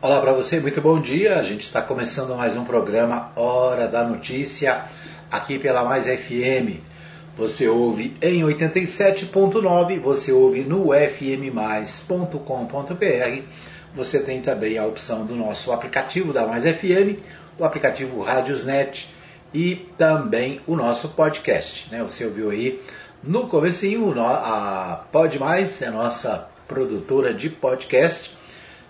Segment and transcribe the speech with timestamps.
[0.00, 1.40] Olá para você, muito bom dia.
[1.40, 4.84] A gente está começando mais um programa Hora da Notícia
[5.28, 6.78] aqui pela Mais FM.
[7.36, 12.32] Você ouve em 87.9, você ouve no fmmais.com.br.
[13.92, 17.18] Você tem também a opção do nosso aplicativo da Mais FM,
[17.58, 19.12] o aplicativo Rádiosnet
[19.52, 21.90] e também o nosso podcast.
[21.90, 22.04] Né?
[22.04, 22.80] Você ouviu aí
[23.20, 28.37] no comecinho a Pod Mais, é a nossa produtora de podcast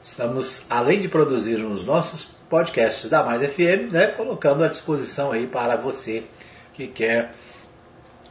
[0.08, 5.46] Estamos, além de produzir os nossos podcasts da Mais FM, né, colocando à disposição aí
[5.46, 6.24] para você
[6.72, 7.34] que quer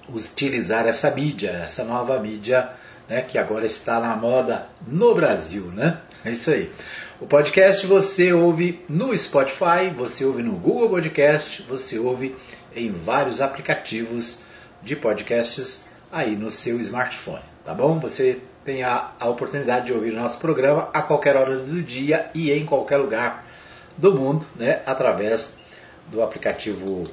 [0.10, 2.72] utilizar essa mídia, essa nova mídia
[3.08, 5.66] né, que agora está na moda no Brasil.
[5.66, 6.00] Né?
[6.26, 6.70] É isso aí.
[7.22, 12.36] O podcast você ouve no Spotify, você ouve no Google Podcast, você ouve
[12.76, 14.42] em vários aplicativos
[14.82, 18.00] de podcasts aí no seu smartphone, tá bom?
[18.00, 22.52] Você tem a, oportunidade de ouvir o nosso programa a qualquer hora do dia e
[22.52, 23.46] em qualquer lugar
[23.98, 25.54] do mundo, né, através
[26.12, 27.06] do aplicativo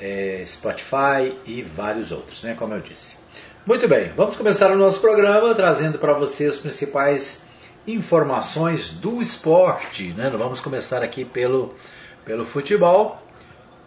[0.00, 3.18] é, Spotify e vários outros, né, como eu disse.
[3.64, 7.44] Muito bem, vamos começar o nosso programa trazendo para você as principais
[7.86, 10.08] informações do esporte.
[10.08, 10.30] Né?
[10.36, 11.76] Vamos começar aqui pelo,
[12.24, 13.22] pelo futebol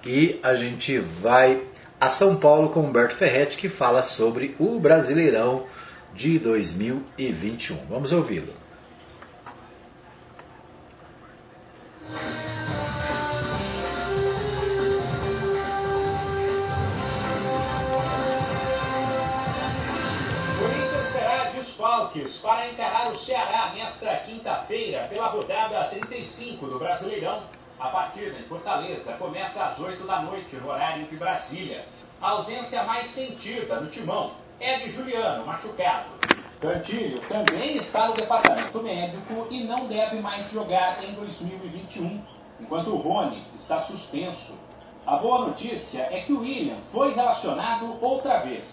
[0.05, 1.61] e a gente vai
[1.99, 5.65] a São Paulo com Humberto Ferretti que fala sobre o Brasileirão
[6.15, 7.75] de 2021.
[7.89, 8.53] Vamos ouvi-lo.
[21.53, 27.43] Desfalques para encarar o Ceará nesta quinta-feira pela rodada 35 do Brasileirão.
[27.77, 31.85] A partida em Fortaleza começa às 8 da noite, no horário de Brasília.
[32.21, 36.05] A ausência mais sentida no timão é de Juliano, machucado.
[36.59, 42.21] Cantilho também está no departamento médico e não deve mais jogar em 2021,
[42.59, 44.53] enquanto o Rony está suspenso.
[45.05, 48.63] A boa notícia é que o William foi relacionado outra vez.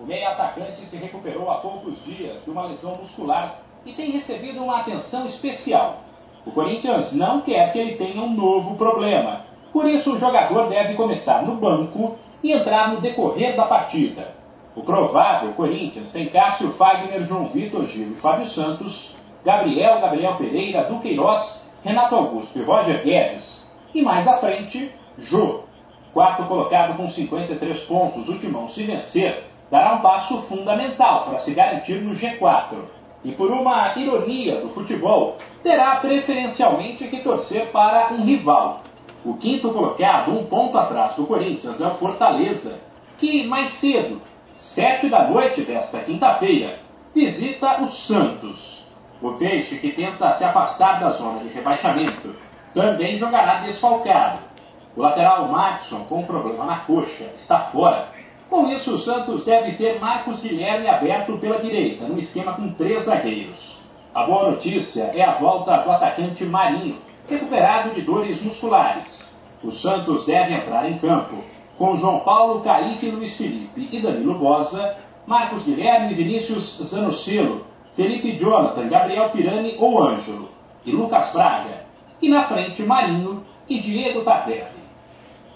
[0.00, 4.62] O meio atacante se recuperou há poucos dias de uma lesão muscular e tem recebido
[4.62, 6.00] uma atenção especial.
[6.46, 9.44] O Corinthians não quer que ele tenha um novo problema.
[9.72, 14.35] Por isso, o jogador deve começar no banco e entrar no decorrer da partida.
[14.76, 19.10] O provável Corinthians tem Cássio Fagner, João Vitor Gil Fábio Santos,
[19.42, 23.66] Gabriel, Gabriel Pereira, Duqueiroz, Renato Augusto e Roger Guedes.
[23.94, 25.60] E mais à frente, Jô.
[26.12, 31.54] Quarto colocado com 53 pontos, o Timão se vencer, dará um passo fundamental para se
[31.54, 32.76] garantir no G4.
[33.24, 38.82] E por uma ironia do futebol, terá preferencialmente que torcer para um rival.
[39.24, 42.78] O quinto colocado, um ponto atrás do Corinthians, é o Fortaleza,
[43.18, 44.20] que mais cedo
[44.56, 46.78] sete da noite desta quinta-feira,
[47.14, 48.84] visita o Santos.
[49.22, 52.34] O Peixe, que tenta se afastar da zona de rebaixamento,
[52.74, 54.40] também jogará desfalcado.
[54.96, 58.08] O lateral Maxson, com problema na coxa, está fora.
[58.48, 63.04] Com isso, o Santos deve ter Marcos Guilherme aberto pela direita, no esquema com três
[63.04, 63.80] zagueiros.
[64.14, 66.96] A boa notícia é a volta do atacante Marinho,
[67.28, 69.30] recuperado de dores musculares.
[69.62, 71.42] O Santos deve entrar em campo
[71.78, 77.64] com João Paulo, Kaique, Luiz Felipe e Danilo Bosa, Marcos Guilherme, Vinícius Zanocelo,
[77.94, 80.48] Felipe Jonathan, Gabriel Pirani ou Ângelo,
[80.84, 81.84] e Lucas Braga,
[82.20, 84.64] e na frente Marinho e Diego Tardelli.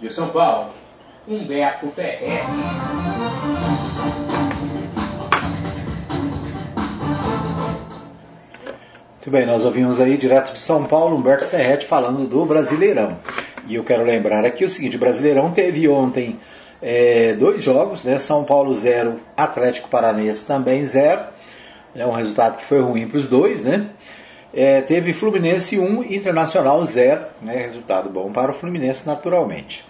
[0.00, 0.70] De São Paulo,
[1.28, 2.50] Humberto Ferretti.
[9.20, 13.19] Muito bem, nós ouvimos aí direto de São Paulo Humberto Ferretti falando do Brasileirão.
[13.69, 16.41] E eu quero lembrar aqui o seguinte: o Brasileirão teve ontem
[16.81, 18.19] é, dois jogos, né?
[18.19, 21.20] São Paulo 0, Atlético Paranense também 0.
[21.94, 23.88] É um resultado que foi ruim para os dois, né?
[24.54, 27.56] É, teve Fluminense 1, Internacional 0, né?
[27.56, 29.84] resultado bom para o Fluminense naturalmente.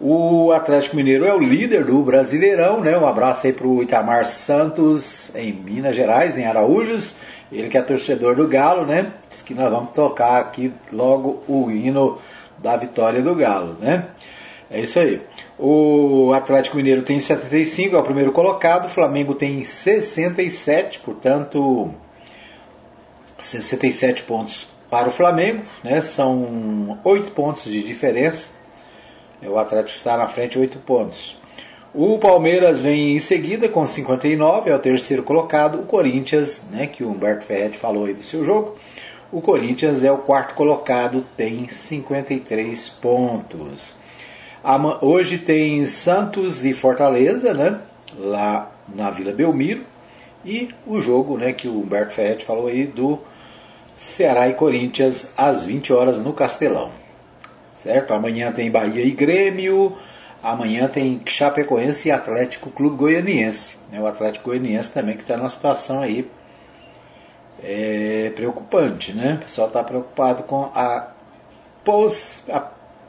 [0.00, 2.98] O Atlético Mineiro é o líder do Brasileirão, né?
[2.98, 7.14] Um abraço aí para o Itamar Santos em Minas Gerais, em Araújos.
[7.52, 9.12] Ele que é torcedor do Galo, né?
[9.28, 12.18] Diz que nós vamos tocar aqui logo o hino
[12.58, 14.08] da vitória do Galo, né?
[14.70, 15.20] É isso aí.
[15.58, 18.86] O Atlético Mineiro tem 75, é o primeiro colocado.
[18.86, 21.90] O Flamengo tem 67, portanto,
[23.38, 26.00] 67 pontos para o Flamengo, né?
[26.00, 28.50] São 8 pontos de diferença.
[29.42, 31.36] O Atlético está na frente, 8 pontos.
[31.94, 35.78] O Palmeiras vem em seguida com 59, é o terceiro colocado.
[35.78, 38.76] O Corinthians, né, que o Humberto Ferretti falou aí do seu jogo,
[39.30, 43.98] o Corinthians é o quarto colocado, tem 53 pontos.
[45.02, 47.78] Hoje tem Santos e Fortaleza, né?
[48.18, 49.84] Lá na Vila Belmiro.
[50.46, 53.18] E o jogo, né, que o Humberto Ferretti falou aí do
[53.98, 56.90] Ceará e Corinthians às 20 horas no Castelão.
[57.76, 58.14] Certo?
[58.14, 59.94] Amanhã tem Bahia e Grêmio.
[60.42, 63.76] Amanhã tem Chapecoense e Atlético Clube Goianiense.
[63.90, 64.00] Né?
[64.00, 66.28] O Atlético Goianiense também que está numa situação aí
[67.62, 69.34] é, preocupante, né?
[69.34, 71.08] O pessoal está preocupado com a,
[71.84, 72.60] pos, a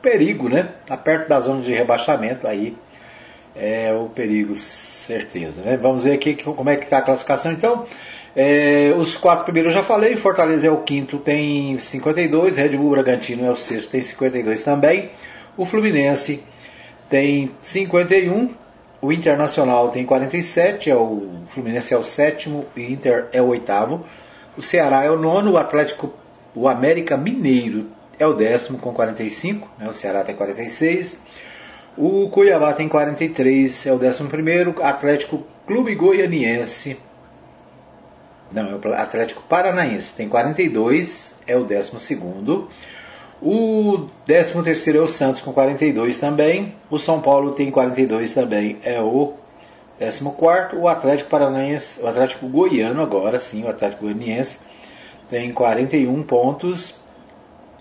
[0.01, 0.69] perigo, né?
[0.81, 2.77] Está perto da zona de rebaixamento aí
[3.56, 5.62] é o perigo, certeza.
[5.62, 5.77] Né?
[5.77, 7.86] Vamos ver aqui como é que está a classificação então.
[8.36, 12.89] É, os quatro primeiros eu já falei, Fortaleza é o quinto, tem 52, Red Bull
[12.91, 15.12] Bragantino é o sexto, tem 52 também.
[15.56, 16.44] O Fluminense
[17.13, 18.50] tem 51,
[19.00, 24.04] o Internacional tem 47, é o Fluminense é o sétimo, o Inter é o oitavo.
[24.57, 26.12] O Ceará é o nono, o Atlético,
[26.56, 27.86] o América Mineiro
[28.18, 29.88] é o décimo com 45, né?
[29.88, 31.19] o Ceará tem 46.
[31.95, 34.74] O Cuiabá tem 43, é o décimo primeiro.
[34.83, 36.98] Atlético Clube Goianiense
[38.51, 41.92] não, é o Atlético Paranaense, tem 42, é o 12.
[43.45, 44.53] O 13
[44.95, 46.73] é o Santos com 42 também.
[46.89, 49.33] O São Paulo tem 42 também, é o
[49.99, 50.77] 14.
[50.77, 54.59] O Atlético Paranaense, o Atlético Goiano agora, sim, o Atlético Goianiense
[55.29, 56.95] tem 41 pontos,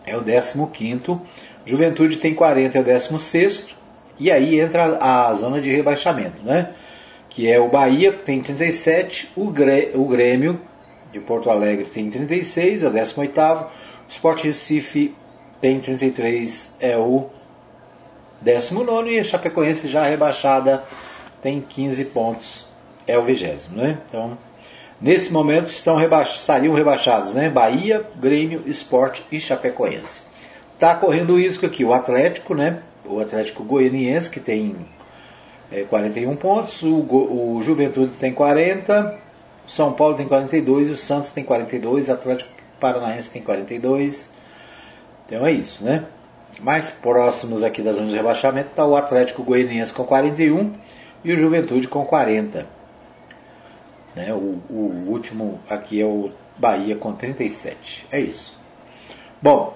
[0.04, 1.20] é o 15.
[1.64, 3.68] Juventude tem 40, é o 16.
[4.18, 6.74] E aí entra a zona de rebaixamento, né?
[7.34, 9.50] que é o Bahia, tem 37, o
[10.06, 10.60] Grêmio
[11.10, 13.66] de Porto Alegre tem 36, é o 18 o
[14.10, 15.14] Sport Recife
[15.62, 17.30] tem 33, é o
[18.40, 20.82] 19 e a Chapecoense já rebaixada
[21.40, 22.66] tem 15 pontos,
[23.06, 23.98] é o 20 né?
[24.08, 24.36] Então,
[25.00, 26.34] nesse momento estão rebaix...
[26.34, 27.48] estariam rebaixados, né?
[27.48, 30.22] Bahia, Grêmio, Sport e Chapecoense.
[30.74, 32.82] Está correndo risco aqui o Atlético, né?
[33.04, 34.74] O Atlético Goianiense que tem
[35.70, 39.16] é, 41 pontos, o, o Juventude tem 40,
[39.64, 42.50] o São Paulo tem 42, o Santos tem 42, o Atlético
[42.80, 44.31] Paranaense tem 42.
[45.26, 46.04] Então é isso, né?
[46.60, 50.72] Mais próximos aqui da zona de rebaixamento está o Atlético Goianiense com 41
[51.24, 52.66] e o Juventude com 40.
[54.14, 54.32] Né?
[54.32, 58.06] O, o último aqui é o Bahia com 37.
[58.12, 58.56] É isso.
[59.40, 59.74] Bom,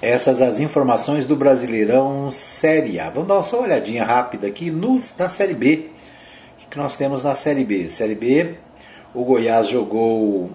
[0.00, 3.10] essas as informações do Brasileirão Série A.
[3.10, 5.90] Vamos dar só uma olhadinha rápida aqui no, na Série B.
[6.64, 7.90] O que nós temos na Série B?
[7.90, 8.54] Série B,
[9.14, 10.50] o Goiás jogou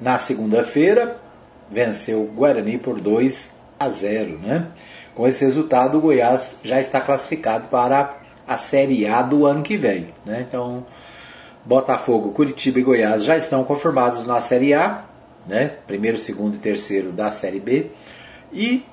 [0.00, 1.18] na segunda-feira,
[1.70, 4.38] venceu o Guarani por 2 a 0.
[4.38, 4.66] Né?
[5.14, 8.16] Com esse resultado, o Goiás já está classificado para
[8.46, 10.08] a Série A do ano que vem.
[10.24, 10.44] Né?
[10.46, 10.86] Então,
[11.64, 15.04] Botafogo, Curitiba e Goiás já estão confirmados na Série A,
[15.46, 15.70] né?
[15.86, 17.90] primeiro, segundo e terceiro da Série B
[18.52, 18.84] e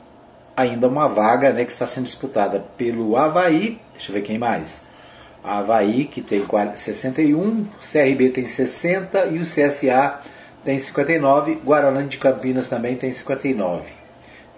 [0.55, 4.81] ainda uma vaga né, que está sendo disputada pelo Havaí, deixa eu ver quem mais.
[5.43, 6.43] Havaí, que tem
[6.75, 10.19] 61, CRB tem 60 e o CSA
[10.63, 13.91] tem 59, Guarani de Campinas também tem 59.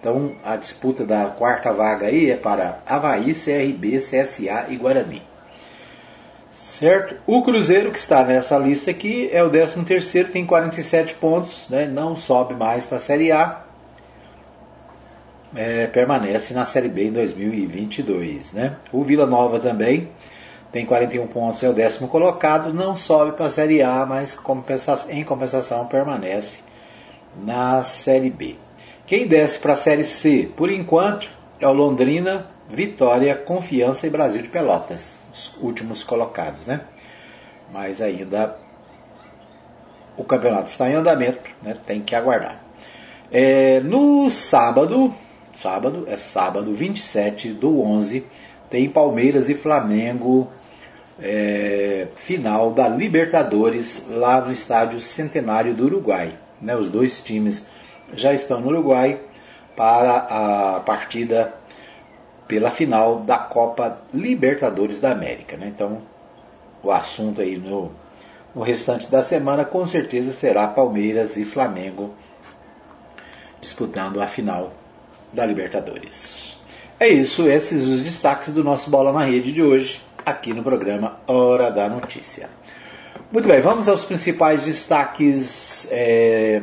[0.00, 5.22] Então a disputa da quarta vaga aí é para Havaí, CRB, CSA e Guarani.
[6.52, 7.16] Certo?
[7.26, 11.86] O Cruzeiro que está nessa lista aqui é o 13 terceiro, tem 47 pontos, né?
[11.86, 13.64] não sobe mais para a Série A
[15.54, 18.52] é, permanece na Série B em 2022.
[18.52, 18.76] Né?
[18.92, 20.08] O Vila Nova também
[20.74, 24.36] tem 41 pontos, é o décimo colocado, não sobe para a Série A, mas
[25.08, 26.64] em compensação permanece
[27.44, 28.56] na Série B.
[29.06, 31.28] Quem desce para a Série C, por enquanto,
[31.60, 36.80] é o Londrina, Vitória, Confiança e Brasil de Pelotas, os últimos colocados, né?
[37.72, 38.56] Mas ainda
[40.16, 41.76] o campeonato está em andamento, né?
[41.86, 42.60] tem que aguardar.
[43.30, 45.14] É, no sábado,
[45.54, 48.26] sábado, é sábado 27 do 11,
[48.68, 50.50] tem Palmeiras e Flamengo
[51.20, 56.32] é, final da Libertadores lá no estádio Centenário do Uruguai.
[56.60, 56.76] Né?
[56.76, 57.66] Os dois times
[58.14, 59.20] já estão no Uruguai
[59.76, 61.54] para a partida
[62.46, 65.56] pela final da Copa Libertadores da América.
[65.56, 65.72] Né?
[65.74, 66.02] Então,
[66.82, 67.90] o assunto aí no,
[68.54, 72.14] no restante da semana com certeza será Palmeiras e Flamengo
[73.60, 74.72] disputando a final
[75.32, 76.58] da Libertadores.
[77.00, 81.18] É isso, esses os destaques do nosso Bola na Rede de hoje, aqui no programa
[81.26, 82.48] Hora da Notícia.
[83.30, 86.62] Muito bem, vamos aos principais destaques é,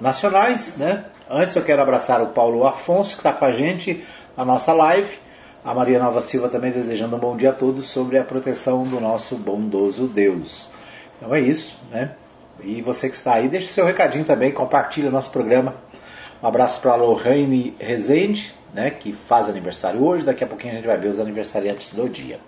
[0.00, 0.76] nacionais.
[0.76, 1.04] Né?
[1.28, 4.04] Antes eu quero abraçar o Paulo Afonso, que está com a gente
[4.36, 5.18] na nossa live.
[5.64, 9.00] A Maria Nova Silva também desejando um bom dia a todos sobre a proteção do
[9.00, 10.68] nosso bondoso Deus.
[11.16, 12.12] Então é isso, né?
[12.62, 15.74] E você que está aí, deixe seu recadinho também, compartilha nosso programa
[16.44, 20.26] um abraço para a Lorraine Rezende, né, que faz aniversário hoje.
[20.26, 22.38] Daqui a pouquinho a gente vai ver os aniversariantes do dia.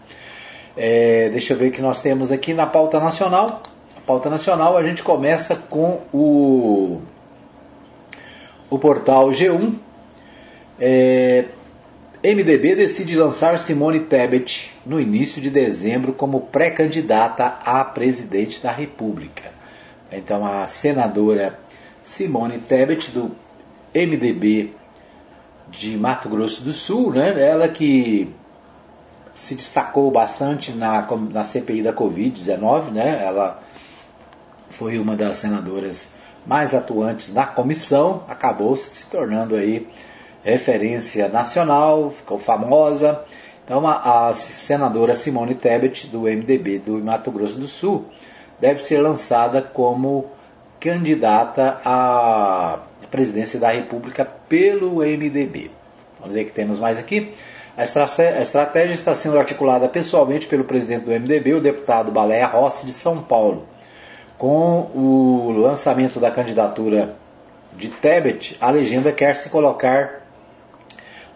[0.77, 3.63] É, deixa eu ver o que nós temos aqui na pauta nacional.
[3.97, 7.01] A pauta nacional a gente começa com o
[8.69, 9.75] o portal G1,
[10.79, 11.47] é,
[12.23, 19.53] MDB decide lançar Simone Tebet no início de dezembro como pré-candidata a presidente da República.
[20.11, 21.59] Então a senadora
[22.03, 23.31] Simone Tebet do
[23.95, 24.73] MDB
[25.71, 27.41] de Mato Grosso do Sul, né?
[27.41, 28.29] Ela que
[29.37, 33.23] se destacou bastante na, na CPI da Covid-19, né?
[33.23, 33.63] Ela
[34.71, 36.15] foi uma das senadoras
[36.47, 39.87] mais atuantes na comissão, acabou se tornando aí
[40.43, 43.23] referência nacional, ficou famosa.
[43.63, 48.07] Então a, a senadora Simone Tebet do MDB do Mato Grosso do Sul
[48.59, 50.31] deve ser lançada como
[50.81, 52.79] candidata à
[53.11, 55.71] presidência da República pelo MDB.
[56.21, 57.35] Vamos ver o que temos mais aqui.
[57.77, 62.93] A estratégia está sendo articulada pessoalmente pelo presidente do MDB, o deputado Baleia Rossi de
[62.93, 63.67] São Paulo.
[64.39, 67.15] Com o lançamento da candidatura
[67.77, 70.27] de Tebet, a legenda quer se colocar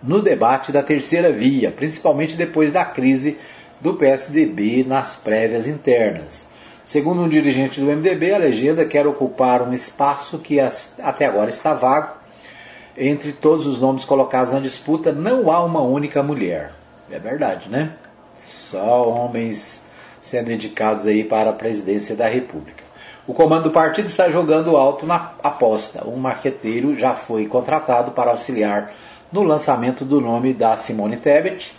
[0.03, 3.37] no debate da terceira via, principalmente depois da crise
[3.79, 6.49] do PSDB nas prévias internas.
[6.87, 11.75] Segundo um dirigente do MDB, a legenda quer ocupar um espaço que até agora está
[11.75, 12.20] vago.
[13.03, 16.71] Entre todos os nomes colocados na disputa, não há uma única mulher.
[17.11, 17.95] É verdade, né?
[18.37, 19.87] Só homens
[20.21, 22.85] sendo indicados aí para a presidência da República.
[23.27, 26.07] O comando do partido está jogando alto na aposta.
[26.07, 28.93] Um marqueteiro já foi contratado para auxiliar
[29.33, 31.75] no lançamento do nome da Simone Tebet.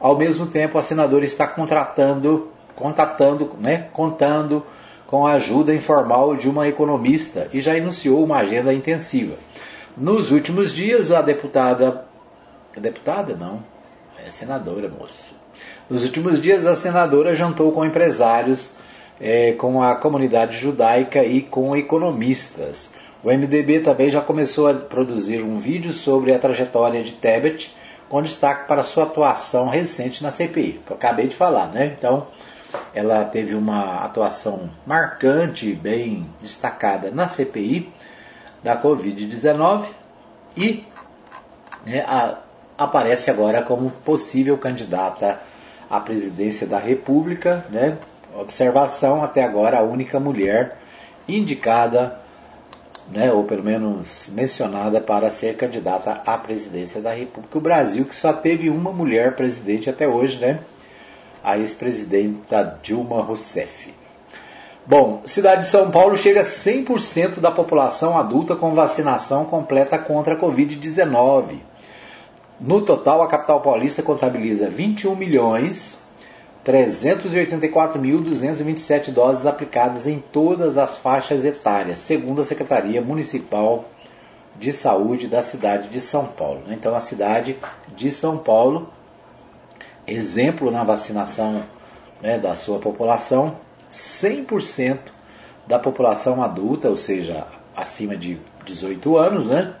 [0.00, 4.60] Ao mesmo tempo, a senadora está contratando, contatando, né, contando
[5.06, 9.36] com a ajuda informal de uma economista e já iniciou uma agenda intensiva.
[9.96, 12.04] Nos últimos dias, a deputada.
[12.76, 13.36] A deputada?
[13.36, 13.62] Não.
[14.26, 15.32] É senadora, moço.
[15.88, 18.72] Nos últimos dias, a senadora jantou com empresários,
[19.20, 22.90] é, com a comunidade judaica e com economistas.
[23.22, 27.72] O MDB também já começou a produzir um vídeo sobre a trajetória de Tebet,
[28.08, 31.94] com destaque para sua atuação recente na CPI, que eu acabei de falar, né?
[31.96, 32.26] Então,
[32.92, 37.92] ela teve uma atuação marcante, bem destacada na CPI
[38.64, 39.84] da Covid-19
[40.56, 40.84] e
[41.84, 42.38] né, a,
[42.78, 45.38] aparece agora como possível candidata
[45.90, 47.98] à presidência da República, né?
[48.34, 50.78] Observação até agora a única mulher
[51.28, 52.18] indicada
[53.08, 57.58] né, ou pelo menos mencionada para ser candidata à presidência da República.
[57.58, 60.58] O Brasil que só teve uma mulher presidente até hoje, né?
[61.44, 63.94] A ex-presidenta Dilma Rousseff.
[64.86, 70.34] Bom, cidade de São Paulo chega a 100% da população adulta com vacinação completa contra
[70.34, 71.60] a Covid-19.
[72.60, 76.04] No total, a capital paulista contabiliza 21 milhões
[76.66, 83.86] 384.227 doses aplicadas em todas as faixas etárias, segundo a Secretaria Municipal
[84.56, 86.60] de Saúde da cidade de São Paulo.
[86.68, 87.56] Então, a cidade
[87.96, 88.90] de São Paulo,
[90.06, 91.62] exemplo na vacinação
[92.20, 93.63] né, da sua população,
[93.94, 94.98] 100%
[95.66, 99.74] da população adulta, ou seja, acima de 18 anos, né,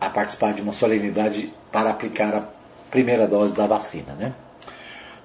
[0.00, 2.44] a participar de uma solenidade para aplicar a
[2.90, 4.12] primeira dose da vacina.
[4.14, 4.32] Né?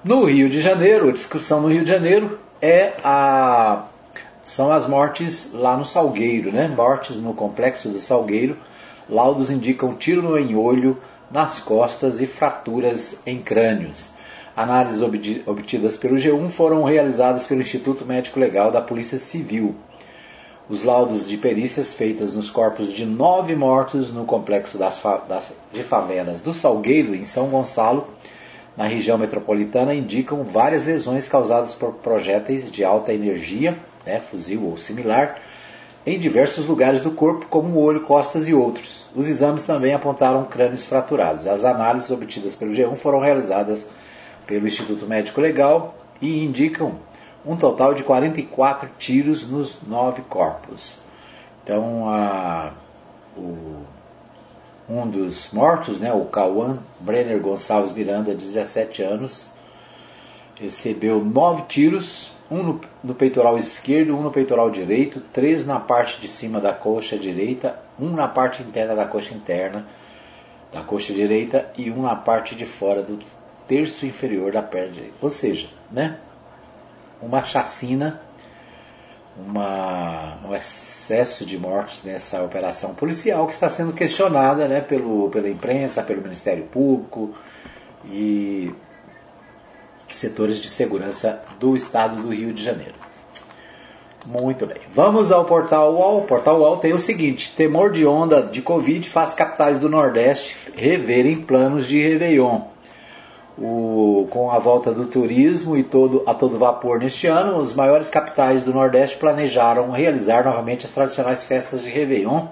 [0.03, 3.86] No Rio de Janeiro, a discussão no Rio de Janeiro é a
[4.44, 6.68] são as mortes lá no Salgueiro, né?
[6.68, 8.58] Mortes no complexo do Salgueiro.
[9.08, 10.98] Laudos indicam tiro no olho,
[11.31, 14.11] nas costas e fraturas em crânios.
[14.55, 15.01] Análises
[15.45, 19.75] obtidas pelo G1 foram realizadas pelo Instituto Médico Legal da Polícia Civil.
[20.69, 25.83] Os laudos de perícias feitas nos corpos de nove mortos no complexo das, das, de
[25.83, 28.07] favelas do Salgueiro, em São Gonçalo,
[28.75, 34.77] na região metropolitana, indicam várias lesões causadas por projéteis de alta energia né, fuzil ou
[34.77, 35.39] similar,
[36.05, 39.05] em diversos lugares do corpo, como o olho, costas e outros.
[39.15, 41.46] Os exames também apontaram crânios fraturados.
[41.46, 43.86] As análises obtidas pelo G1 foram realizadas
[44.48, 47.00] pelo Instituto Médico Legal e indicam
[47.46, 50.98] um total de 44 tiros nos nove corpos.
[51.63, 52.72] Então, a,
[53.38, 53.84] o,
[54.89, 59.51] um dos mortos, né, o Cauã Brenner Gonçalves Miranda, de 17 anos,
[60.55, 66.20] recebeu nove tiros um no, no, peitoral esquerdo, um no peitoral direito, três na parte
[66.20, 69.88] de cima da coxa direita, um na parte interna da coxa interna
[70.70, 73.17] da coxa direita e um na parte de fora do
[73.67, 75.15] terço inferior da perna direita.
[75.22, 76.17] Ou seja, né,
[77.22, 78.22] uma chacina,
[79.38, 85.50] uma, um excesso de mortes nessa operação policial que está sendo questionada né, pelo, pela
[85.50, 87.34] imprensa, pelo Ministério Público
[88.05, 88.74] e
[90.15, 92.96] setores de segurança do estado do Rio de Janeiro.
[94.25, 94.77] Muito bem.
[94.94, 96.20] Vamos ao portal UOL.
[96.20, 100.56] O portal UOL tem o seguinte: temor de onda de Covid faz capitais do Nordeste
[100.75, 102.62] reverem planos de Réveillon.
[103.58, 108.10] O, com a volta do turismo e todo, a todo vapor neste ano, os maiores
[108.10, 112.47] capitais do Nordeste planejaram realizar novamente as tradicionais festas de Réveillon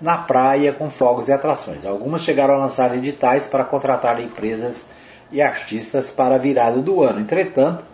[0.00, 1.84] na praia com fogos e atrações.
[1.84, 4.86] Algumas chegaram a lançar editais para contratar empresas
[5.32, 7.20] e artistas para a virada do ano.
[7.20, 7.84] Entretanto,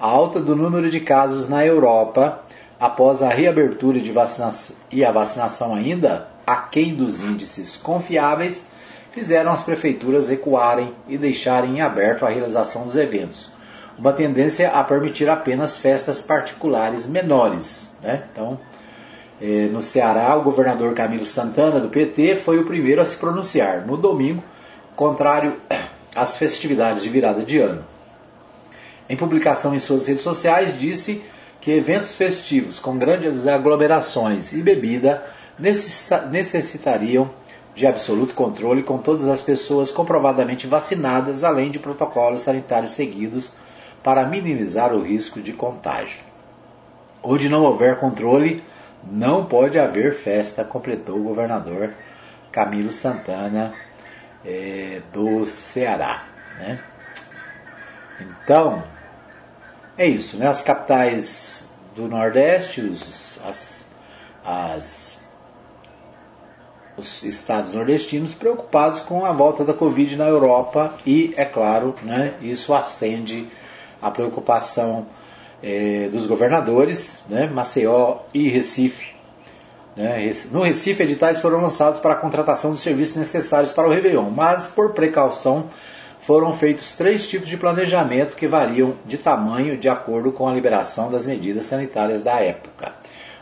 [0.00, 2.42] a alta do número de casos na Europa
[2.78, 8.64] após a reabertura de vacinação e a vacinação ainda aquém dos índices confiáveis
[9.10, 13.50] fizeram as prefeituras recuarem e deixarem em aberto a realização dos eventos.
[13.98, 17.90] Uma tendência a permitir apenas festas particulares menores.
[18.00, 18.22] Né?
[18.30, 18.60] Então,
[19.40, 23.84] eh, no Ceará, o governador Camilo Santana, do PT, foi o primeiro a se pronunciar.
[23.84, 24.42] No domingo,
[24.94, 25.56] contrário
[26.14, 27.84] as festividades de virada de ano.
[29.08, 31.22] Em publicação em suas redes sociais, disse
[31.60, 35.24] que eventos festivos com grandes aglomerações e bebida
[36.30, 37.30] necessitariam
[37.74, 43.52] de absoluto controle com todas as pessoas comprovadamente vacinadas, além de protocolos sanitários seguidos
[44.02, 46.20] para minimizar o risco de contágio.
[47.22, 48.62] Onde não houver controle,
[49.10, 51.92] não pode haver festa, completou o governador
[52.50, 53.74] Camilo Santana
[54.44, 56.24] é, do Ceará.
[56.58, 56.80] Né?
[58.20, 58.82] Então,
[59.96, 60.36] é isso.
[60.36, 60.46] Né?
[60.46, 63.84] As capitais do Nordeste, os, as,
[64.44, 65.20] as,
[66.96, 72.34] os estados nordestinos preocupados com a volta da Covid na Europa e, é claro, né,
[72.40, 73.48] isso acende
[74.00, 75.06] a preocupação
[75.60, 79.17] é, dos governadores, né, Maceió e Recife?
[80.52, 84.68] No Recife, editais foram lançados para a contratação de serviços necessários para o Réveillon, mas
[84.68, 85.66] por precaução
[86.20, 91.10] foram feitos três tipos de planejamento que variam de tamanho de acordo com a liberação
[91.10, 92.92] das medidas sanitárias da época.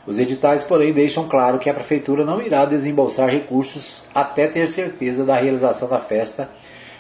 [0.07, 5.25] Os editais, porém, deixam claro que a Prefeitura não irá desembolsar recursos até ter certeza
[5.25, 6.49] da realização da festa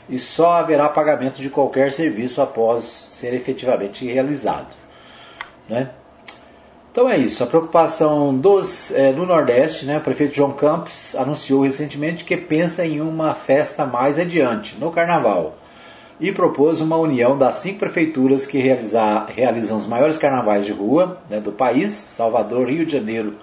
[0.08, 4.74] e só haverá pagamento de qualquer serviço após ser efetivamente realizado.
[5.68, 5.90] Né?
[6.96, 11.60] Então é isso, a preocupação dos, é, no Nordeste, né, o prefeito João Campos anunciou
[11.60, 15.58] recentemente que pensa em uma festa mais adiante, no Carnaval,
[16.18, 21.18] e propôs uma união das cinco prefeituras que realizar, realizam os maiores carnavais de rua
[21.28, 23.34] né, do país, Salvador, Rio de Janeiro,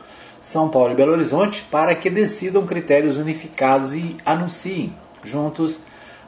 [0.42, 5.82] São Paulo e Belo Horizonte, para que decidam critérios unificados e anunciem juntos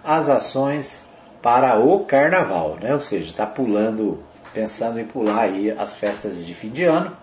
[0.04, 1.04] as ações
[1.42, 2.94] para o Carnaval, né?
[2.94, 4.20] ou seja, está pulando
[4.56, 7.16] pensando em pular aí as festas de fim de ano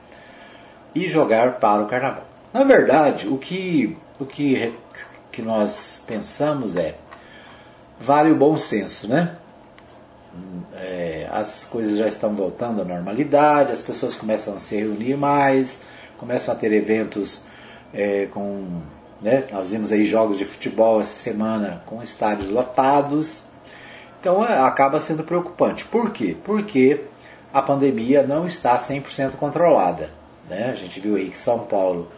[0.95, 2.25] e jogar para o carnaval.
[2.53, 4.75] Na verdade, o que, o que,
[5.33, 6.95] que nós pensamos é
[7.99, 9.37] vale o bom senso, né?
[10.75, 15.79] É, as coisas já estão voltando à normalidade, as pessoas começam a se reunir mais,
[16.19, 17.47] começam a ter eventos
[17.95, 18.83] é, com.
[19.23, 23.45] Né, nós vimos aí jogos de futebol essa semana com estádios lotados.
[24.21, 25.85] Então é, acaba sendo preocupante.
[25.85, 26.37] Por quê?
[26.45, 27.01] Porque
[27.53, 30.11] a pandemia não está 100% controlada.
[30.49, 30.71] Né?
[30.71, 32.09] A gente viu aí que São Paulo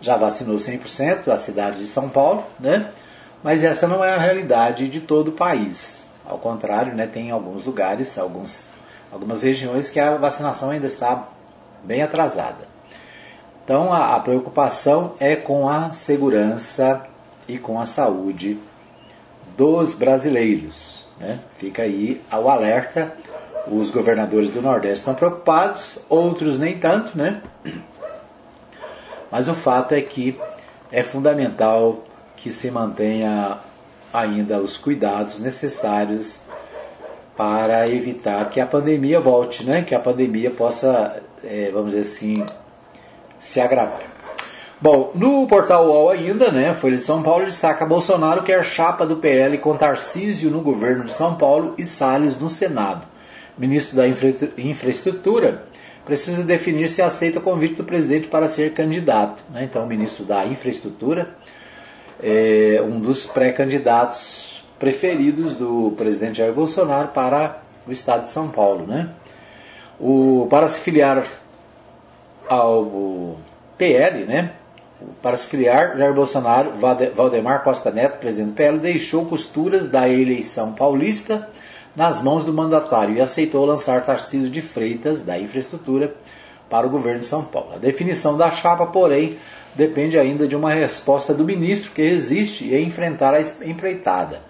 [0.00, 2.90] já vacinou 100% a cidade de São Paulo, né?
[3.42, 6.06] mas essa não é a realidade de todo o país.
[6.24, 8.62] Ao contrário, né, tem alguns lugares, alguns,
[9.10, 11.28] algumas regiões que a vacinação ainda está
[11.82, 12.68] bem atrasada.
[13.64, 17.06] Então a, a preocupação é com a segurança
[17.46, 18.58] e com a saúde
[19.56, 21.04] dos brasileiros.
[21.18, 21.40] Né?
[21.50, 23.12] Fica aí o alerta.
[23.70, 27.42] Os governadores do Nordeste estão preocupados, outros nem tanto, né?
[29.30, 30.38] Mas o fato é que
[30.90, 32.04] é fundamental
[32.36, 33.58] que se mantenha
[34.12, 36.40] ainda os cuidados necessários
[37.36, 39.82] para evitar que a pandemia volte, né?
[39.82, 42.44] Que a pandemia possa, é, vamos dizer assim,
[43.38, 44.00] se agravar.
[44.80, 49.16] Bom, no portal UOL ainda, né, Folha de São Paulo destaca Bolsonaro quer chapa do
[49.16, 53.04] PL com Tarcísio no governo de São Paulo e Salles no Senado.
[53.58, 55.64] Ministro da Infraestrutura
[56.04, 59.42] precisa definir se aceita o convite do presidente para ser candidato.
[59.50, 59.64] Né?
[59.64, 61.28] Então, o ministro da Infraestrutura
[62.22, 68.86] é um dos pré-candidatos preferidos do presidente Jair Bolsonaro para o estado de São Paulo.
[68.86, 69.10] Né?
[70.00, 71.24] O, para se filiar
[72.48, 73.36] ao
[73.76, 74.52] PL, né?
[75.22, 76.72] Para se filiar, Jair Bolsonaro,
[77.14, 81.48] Valdemar Costa Neto, presidente do PL, deixou costuras da eleição paulista
[81.98, 86.14] nas mãos do mandatário e aceitou lançar Tarcísio de Freitas, da infraestrutura,
[86.70, 87.72] para o governo de São Paulo.
[87.74, 89.36] A definição da chapa, porém,
[89.74, 94.40] depende ainda de uma resposta do ministro que resiste em enfrentar a empreitada.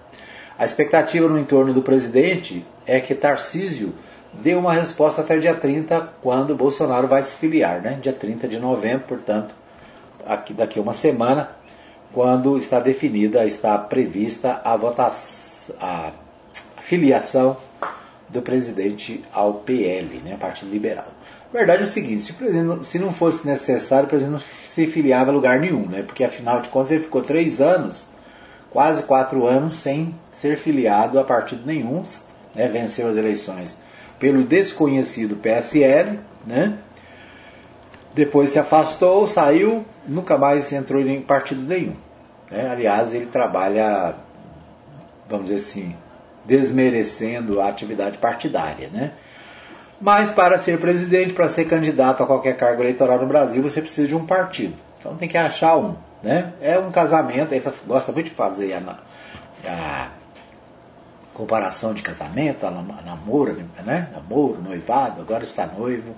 [0.58, 3.94] A expectativa no entorno do presidente é que Tarcísio
[4.30, 7.98] deu uma resposta até dia 30, quando Bolsonaro vai se filiar, né?
[8.02, 9.54] dia 30 de novembro, portanto,
[10.26, 11.48] aqui, daqui a uma semana,
[12.12, 16.12] quando está definida, está prevista a votação, a
[16.88, 17.54] filiação
[18.30, 20.38] do presidente ao PL, né?
[20.40, 21.08] Partido Liberal.
[21.52, 22.34] A verdade é o seguinte, se,
[22.82, 26.02] se não fosse necessário, o presidente não se filiava a lugar nenhum, né?
[26.02, 28.06] porque afinal de contas ele ficou três anos,
[28.70, 32.02] quase quatro anos, sem ser filiado a partido nenhum,
[32.54, 32.68] né?
[32.68, 33.78] venceu as eleições
[34.18, 36.76] pelo desconhecido PSL, né?
[38.14, 41.94] Depois se afastou, saiu, nunca mais entrou em partido nenhum.
[42.50, 42.68] Né?
[42.68, 44.14] Aliás, ele trabalha,
[45.28, 45.94] vamos dizer assim,
[46.48, 49.12] desmerecendo a atividade partidária, né?
[50.00, 54.08] Mas para ser presidente, para ser candidato a qualquer cargo eleitoral no Brasil, você precisa
[54.08, 54.74] de um partido.
[54.98, 56.54] Então tem que achar um, né?
[56.62, 58.98] É um casamento, ele gosta muito de fazer a,
[59.68, 60.08] a
[61.34, 62.64] comparação de casamento,
[63.04, 64.08] namoro, né?
[64.12, 66.14] namoro, noivado, agora está noivo,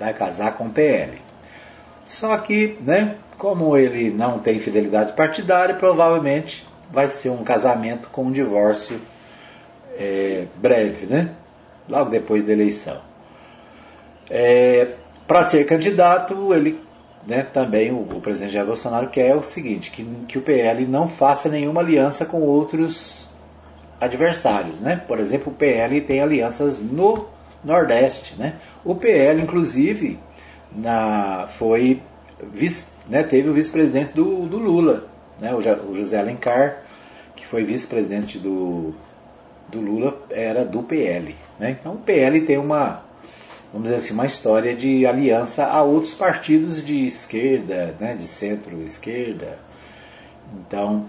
[0.00, 1.20] vai casar com PL.
[2.06, 8.24] Só que, né, como ele não tem fidelidade partidária, provavelmente vai ser um casamento com
[8.24, 9.00] um divórcio
[9.98, 11.30] é, breve, né?
[11.88, 13.00] logo depois da eleição.
[14.30, 14.94] É,
[15.26, 16.80] Para ser candidato, ele
[17.26, 21.08] né, também o, o, presidente Jair Bolsonaro quer o seguinte, que, que o PL não
[21.08, 23.26] faça nenhuma aliança com outros
[24.00, 24.80] adversários.
[24.80, 24.96] Né?
[25.06, 27.26] Por exemplo, o PL tem alianças no
[27.62, 28.34] Nordeste.
[28.36, 28.54] Né?
[28.84, 30.18] O PL, inclusive,
[30.74, 32.02] na, foi
[32.52, 35.06] vice, né, teve o vice-presidente do, do, Lula,
[35.40, 35.58] né, o,
[35.90, 36.82] o José Alencar,
[37.36, 38.94] que foi vice-presidente do,
[39.68, 41.34] do Lula, era do PL.
[41.58, 41.76] Né?
[41.78, 43.02] Então o PL tem uma,
[43.72, 49.58] vamos dizer assim, uma história de aliança a outros partidos de esquerda, né, de centro-esquerda.
[50.66, 51.06] Então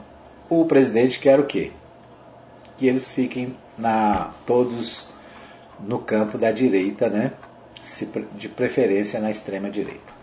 [0.50, 1.72] o presidente quer o quê?
[2.78, 5.08] que eles fiquem na, todos
[5.80, 7.32] no campo da direita, né?
[8.34, 10.16] de preferência na extrema direita.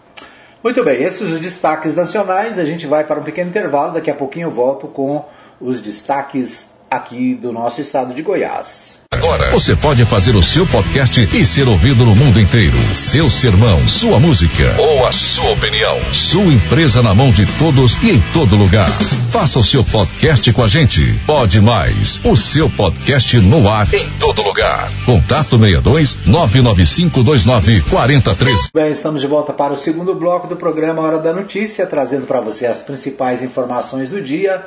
[0.63, 2.59] Muito bem, esses os destaques nacionais.
[2.59, 3.93] A gente vai para um pequeno intervalo.
[3.93, 5.25] Daqui a pouquinho eu volto com
[5.61, 8.99] os destaques aqui do nosso estado de Goiás.
[9.11, 12.77] Agora você pode fazer o seu podcast e ser ouvido no mundo inteiro.
[12.95, 15.99] Seu sermão, sua música ou a sua opinião.
[16.13, 18.89] Sua empresa na mão de todos e em todo lugar.
[19.31, 21.15] Faça o seu podcast com a gente.
[21.27, 22.21] Pode mais.
[22.25, 24.91] O seu podcast no ar em todo lugar.
[25.05, 28.71] Contato 62 99529 43.
[28.73, 32.41] Bem, estamos de volta para o segundo bloco do programa Hora da Notícia, trazendo para
[32.41, 34.65] você as principais informações do dia.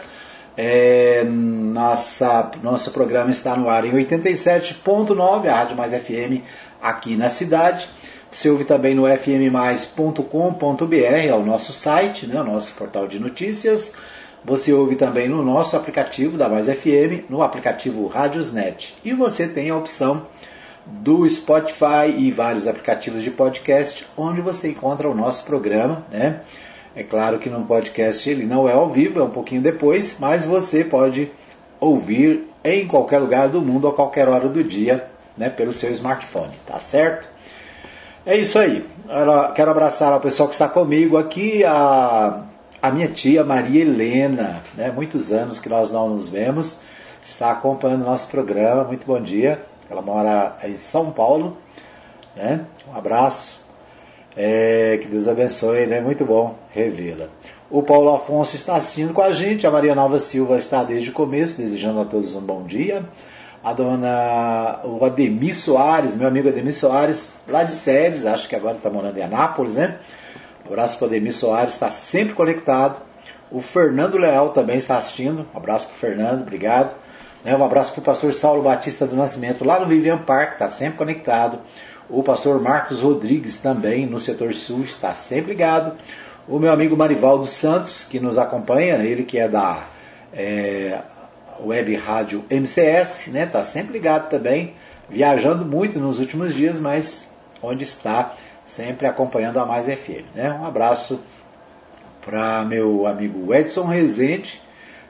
[0.58, 6.41] É, nossa, nosso programa está no ar em 87.9, a Rádio Mais FM
[6.82, 7.89] aqui na cidade.
[8.32, 13.94] Você ouve também no fmmais.com.br, é o nosso site, né, o nosso portal de notícias.
[14.44, 18.96] Você ouve também no nosso aplicativo da Mais FM, no aplicativo Radiosnet.
[19.04, 20.28] E você tem a opção
[20.86, 26.41] do Spotify e vários aplicativos de podcast, onde você encontra o nosso programa, né?
[26.95, 30.45] É claro que no podcast ele não é ao vivo, é um pouquinho depois, mas
[30.45, 31.29] você pode
[31.79, 35.05] ouvir em qualquer lugar do mundo, a qualquer hora do dia,
[35.38, 37.27] né, pelo seu smartphone, tá certo?
[38.25, 38.88] É isso aí.
[39.55, 42.43] Quero abraçar o pessoal que está comigo aqui, a,
[42.81, 46.79] a minha tia Maria Helena, né, muitos anos que nós não nos vemos,
[47.23, 49.62] está acompanhando o nosso programa, muito bom dia.
[49.89, 51.58] Ela mora em São Paulo,
[52.36, 52.65] né?
[52.88, 53.64] Um abraço,
[54.36, 56.02] é, que Deus abençoe, né?
[56.02, 57.28] Muito bom revê-la.
[57.69, 61.13] O Paulo Afonso está assistindo com a gente, a Maria Nova Silva está desde o
[61.13, 63.04] começo, desejando a todos um bom dia.
[63.63, 68.76] A dona, o Ademir Soares, meu amigo Ademir Soares, lá de Séries, acho que agora
[68.76, 69.98] está morando em Anápolis, né?
[70.65, 73.02] Abraço para o Ademir Soares, está sempre conectado.
[73.52, 75.48] O Fernando Leal também está assistindo.
[75.54, 76.95] Um abraço para o Fernando, obrigado.
[77.43, 77.56] Né?
[77.56, 80.98] Um abraço para o pastor Saulo Batista do Nascimento, lá no Vivian Park, está sempre
[80.98, 81.60] conectado.
[82.10, 85.94] O pastor Marcos Rodrigues também, no setor sul, está sempre ligado
[86.48, 89.88] o meu amigo Marivaldo Santos, que nos acompanha, ele que é da
[90.32, 91.00] é,
[91.60, 93.46] Web Rádio MCS, né?
[93.48, 94.76] Tá sempre ligado também,
[95.10, 97.32] viajando muito nos últimos dias, mas
[97.63, 100.52] onde está sempre acompanhando a Mais FM, né?
[100.52, 101.20] Um abraço
[102.24, 104.62] para meu amigo Edson Rezende,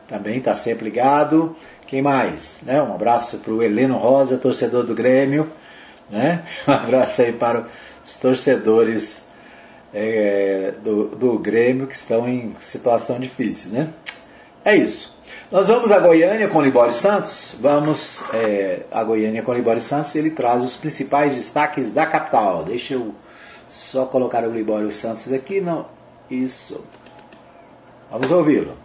[0.07, 1.55] também está sempre ligado.
[1.87, 2.61] Quem mais?
[2.63, 2.81] Né?
[2.81, 5.51] Um abraço para o Heleno Rosa, torcedor do Grêmio.
[6.09, 6.43] Né?
[6.67, 7.65] Um abraço aí para
[8.05, 9.27] os torcedores
[9.93, 13.89] é, do, do Grêmio que estão em situação difícil, né?
[14.63, 15.15] É isso.
[15.51, 17.55] Nós vamos a Goiânia com o Libório Santos.
[17.59, 20.15] Vamos é, a Goiânia com o Libório Santos.
[20.15, 22.63] Ele traz os principais destaques da capital.
[22.63, 23.13] Deixa eu
[23.67, 25.61] só colocar o Libório Santos aqui.
[25.61, 25.85] Não,
[26.29, 26.83] isso.
[28.09, 28.84] Vamos ouvi-lo.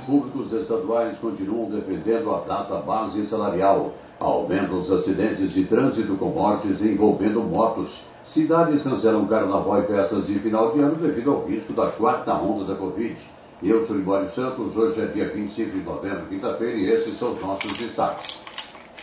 [0.00, 3.92] Servidores públicos estaduais continuam defendendo a data base salarial.
[4.18, 8.02] Aumentam os acidentes de trânsito com mortes envolvendo motos.
[8.24, 12.64] Cidades cancelam carnaval e festas de final de ano devido ao risco da quarta onda
[12.64, 13.16] da Covid.
[13.62, 17.40] Eu sou Libório Santos, hoje é dia 25 de novembro, quinta-feira, e esses são os
[17.40, 18.40] nossos destaques.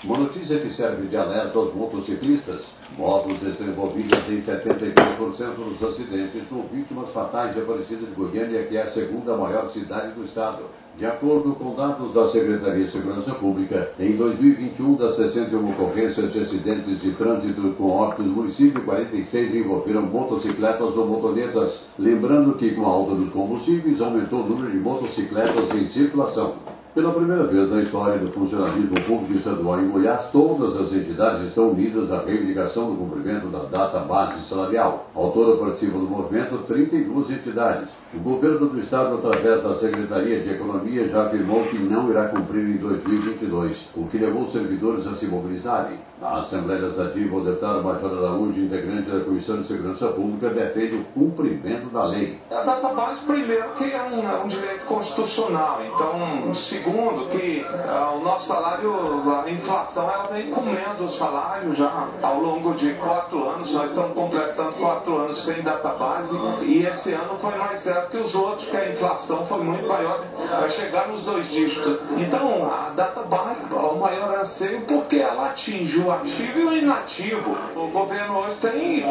[0.04, 2.62] Uma notícia que serve de alerta aos motociclistas.
[2.96, 8.78] Motos estão envolvidas em 73% dos acidentes com vítimas fatais de Aparecida de Goiânia, que
[8.78, 10.66] é a segunda maior cidade do estado.
[11.00, 16.44] De acordo com dados da Secretaria de Segurança Pública, em 2021, das 61 ocorrências de
[16.44, 21.80] acidentes de trânsito com óbitos no município, 46 envolveram motocicletas ou motonetas.
[21.98, 26.54] Lembrando que, com a alta dos combustíveis, aumentou o número de motocicletas em circulação.
[26.98, 31.70] Pela primeira vez na história do funcionalismo público estadual em Goiás, todas as entidades estão
[31.70, 35.08] unidas na reivindicação do cumprimento da data base salarial.
[35.16, 37.90] A autora participa do movimento 32 entidades.
[38.16, 42.64] O governo do Estado, através da Secretaria de Economia, já afirmou que não irá cumprir
[42.64, 46.00] em 2022, o que levou os servidores a se mobilizarem.
[46.20, 51.04] Na Assembleia Legislativa, o deputado Major Araújo, integrante da Comissão de Segurança Pública, defende o
[51.14, 52.40] cumprimento da lei.
[52.50, 55.80] A data base, primeiro, que é um, é um direito constitucional.
[55.86, 56.56] Então,
[56.88, 58.94] segundo, que ah, o nosso salário,
[59.30, 63.72] a inflação, ela vem comendo o salário já ao longo de quatro anos.
[63.74, 68.18] Nós estamos completando quatro anos sem data base e esse ano foi mais grave que
[68.18, 72.00] os outros, que a inflação foi muito maior, vai chegar nos dois dígitos.
[72.18, 77.56] Então, a data base, o maior anseio, porque ela atinge o ativo e o inativo.
[77.76, 79.04] O governo hoje tem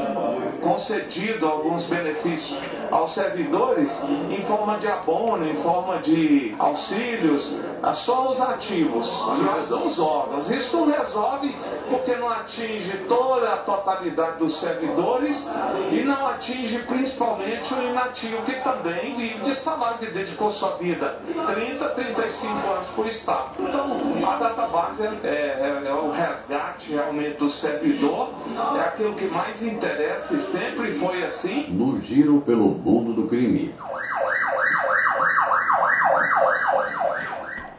[0.63, 2.59] concedido alguns benefícios
[2.91, 3.93] aos servidores
[4.31, 9.11] em forma de abono, em forma de auxílios, só os ativos,
[9.71, 10.51] não os órgãos.
[10.51, 11.57] Isso não resolve
[11.91, 15.49] porque não atinge toda a totalidade dos servidores
[15.91, 21.19] e não atinge principalmente o inativo, que também vive de salário, que dedicou sua vida
[21.27, 23.51] 30, 35 anos por Estado.
[23.59, 28.31] Então, a database é, é, é o resgate realmente do servidor,
[28.77, 31.67] é aquilo que mais interessa e sempre foi assim.
[31.69, 33.75] No giro pelo mundo do crime.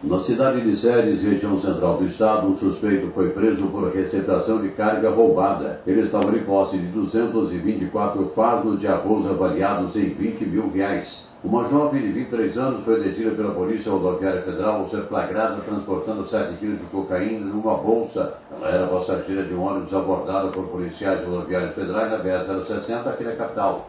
[0.04, 4.70] Na cidade de Séries, região central do estado, um suspeito foi preso por receptação de
[4.70, 5.82] carga roubada.
[5.88, 11.26] Ele estava em posse de 224 fardos de arroz avaliados em 20 mil reais.
[11.44, 16.28] Uma jovem de 23 anos foi detida pela Polícia Rodoviária Federal ao ser flagrada transportando
[16.28, 18.36] 7 quilos de cocaína numa bolsa.
[18.56, 23.32] Ela era passageira de um ônibus abordado por policiais rodoviários federais na BR-060 aqui na
[23.32, 23.88] capital.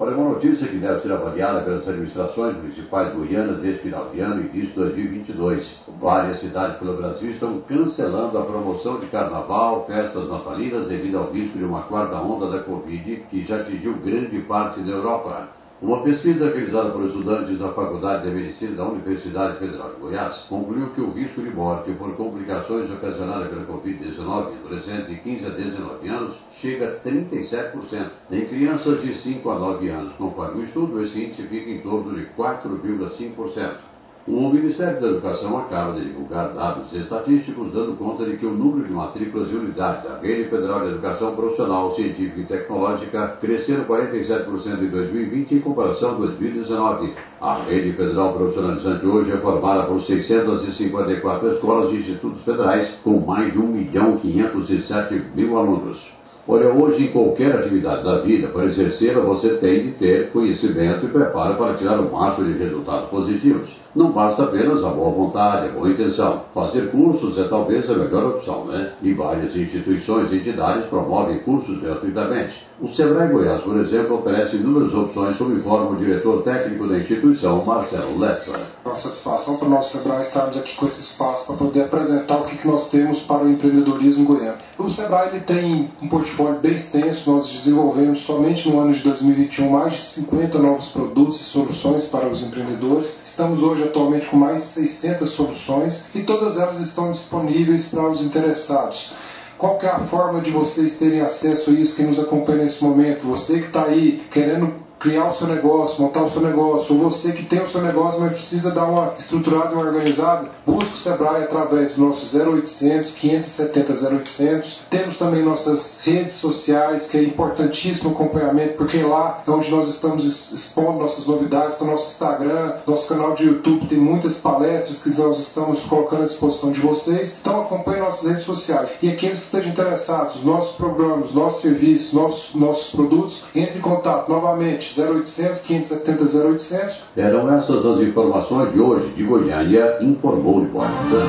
[0.00, 4.42] Olha, uma notícia que deve ser avaliada pelas administrações municipais goianas deste final de ano
[4.42, 5.80] e início de 2022.
[6.00, 11.58] Várias cidades pelo Brasil estão cancelando a promoção de carnaval, festas natalinas devido ao risco
[11.58, 15.48] de uma quarta onda da Covid que já atingiu grande parte da Europa.
[15.82, 20.90] Uma pesquisa realizada por estudantes da Faculdade de Medicina da Universidade Federal de Goiás concluiu
[20.90, 25.50] que o risco de morte por complicações ocasionadas pela Covid-19 em adolescentes de 15 a
[25.50, 28.10] 19 anos chega a 37%.
[28.30, 32.14] Em crianças de 5 a 9 anos, conforme o estudo, esse índice fica em torno
[32.14, 33.88] de 4,5%.
[34.30, 38.86] O Ministério da Educação acaba de divulgar dados estatísticos dando conta de que o número
[38.86, 44.82] de matrículas e unidades da Rede Federal de Educação Profissional, Científica e Tecnológica cresceram 47%
[44.82, 47.14] em 2020 em comparação com 2019.
[47.40, 53.50] A Rede Federal Profissionalizante hoje é formada por 654 escolas e institutos federais com mais
[53.50, 56.17] de 1 milhão 507 mil alunos.
[56.50, 61.10] Olha, hoje em qualquer atividade da vida, para exercê-la, você tem de ter conhecimento e
[61.10, 63.68] preparo para tirar o máximo de resultados positivos.
[63.94, 66.44] Não basta apenas a boa vontade, a boa intenção.
[66.54, 68.92] Fazer cursos é talvez a melhor opção, né?
[69.02, 72.67] E várias instituições e entidades promovem cursos gratuitamente.
[72.80, 77.64] O Sebrae Goiás, por exemplo, oferece inúmeras opções, como informa o diretor técnico da instituição,
[77.64, 78.52] Marcelo Lessa.
[78.84, 82.44] Uma satisfação para o nosso Sebrae estarmos aqui com esse espaço para poder apresentar o
[82.44, 84.58] que, que nós temos para o empreendedorismo goiano.
[84.78, 89.70] O Sebrae ele tem um portfólio bem extenso, nós desenvolvemos somente no ano de 2021
[89.70, 93.18] mais de 50 novos produtos e soluções para os empreendedores.
[93.24, 98.22] Estamos hoje atualmente com mais de 600 soluções e todas elas estão disponíveis para os
[98.22, 99.12] interessados.
[99.58, 103.26] Qual é a forma de vocês terem acesso a isso, quem nos acompanha nesse momento?
[103.26, 107.32] Você que está aí querendo criar o seu negócio, montar o seu negócio, ou você
[107.32, 110.96] que tem o seu negócio, mas precisa dar uma estruturada e uma organizada, busque o
[110.96, 114.82] Sebrae através do nosso 0800 570 0800.
[114.90, 119.88] Temos também nossas redes sociais, que é importantíssimo o acompanhamento, porque lá é onde nós
[119.88, 125.10] estamos expondo nossas novidades, está nosso Instagram, nosso canal de YouTube, tem muitas palestras que
[125.10, 127.36] nós estamos colocando à disposição de vocês.
[127.40, 128.90] Então acompanhe nossas redes sociais.
[129.02, 134.28] E aqueles que estejam interessados, nossos programas, nossos serviços, nossos, nossos produtos, entre em contato
[134.28, 137.02] novamente 0800 570 0800.
[137.16, 141.28] Eram essas as informações de hoje de Goiânia, informou o repórter.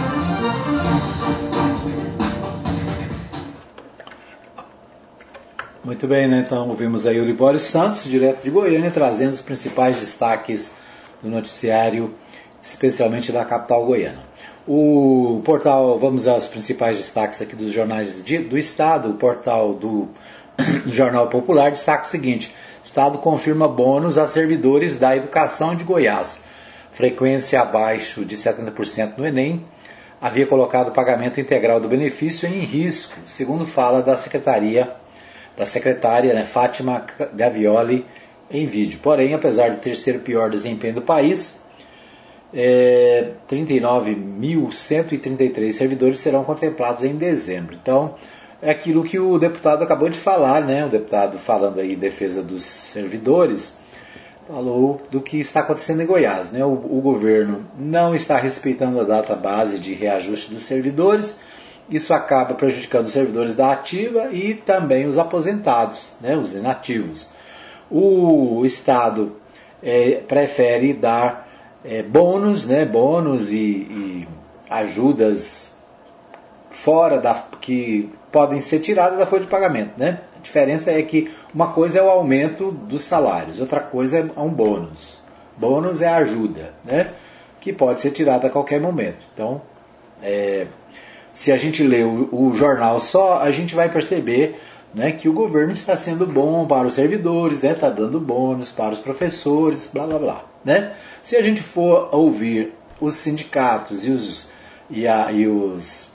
[5.81, 6.43] Muito bem, né?
[6.45, 10.69] Então ouvimos aí o Libório Santos, direto de Goiânia, trazendo os principais destaques
[11.23, 12.13] do noticiário,
[12.61, 14.19] especialmente da capital goiana.
[14.67, 20.09] O portal, vamos aos principais destaques aqui dos jornais de, do Estado, o portal do
[20.85, 26.41] Jornal Popular destaca o seguinte: Estado confirma bônus a servidores da educação de Goiás.
[26.91, 29.63] Frequência abaixo de 70% no Enem
[30.19, 34.93] havia colocado o pagamento integral do benefício em risco, segundo fala da secretaria
[35.59, 38.05] da secretária né, Fátima Gavioli
[38.49, 38.97] em vídeo.
[39.03, 41.61] Porém, apesar do terceiro pior desempenho do país,
[42.53, 47.75] é, 39.133 servidores serão contemplados em dezembro.
[47.75, 48.15] Então,
[48.61, 50.85] é aquilo que o deputado acabou de falar, né?
[50.85, 53.75] O deputado falando aí em defesa dos servidores,
[54.47, 56.63] falou do que está acontecendo em Goiás, né?
[56.63, 61.37] O, o governo não está respeitando a data base de reajuste dos servidores.
[61.89, 66.37] Isso acaba prejudicando os servidores da ativa e também os aposentados, né?
[66.37, 67.29] Os inativos.
[67.89, 69.35] O Estado
[69.81, 71.47] é, prefere dar
[71.83, 72.85] é, bônus, né?
[72.85, 74.27] Bônus e, e
[74.69, 75.75] ajudas
[76.69, 80.21] fora da que podem ser tiradas da folha de pagamento, né?
[80.37, 84.49] A diferença é que uma coisa é o aumento dos salários, outra coisa é um
[84.49, 85.19] bônus.
[85.57, 87.11] Bônus é a ajuda, né?
[87.59, 89.17] Que pode ser tirada a qualquer momento.
[89.33, 89.61] Então,
[90.21, 90.67] é,
[91.33, 94.59] se a gente lê o, o, jornal só, a gente vai perceber
[94.93, 98.93] né, que o governo está sendo bom para os servidores, né, está dando bônus para
[98.93, 100.45] os professores, blá blá blá.
[100.65, 100.93] Né?
[101.21, 104.49] Se a gente for ouvir os sindicatos e os,
[104.89, 106.09] e, a, e os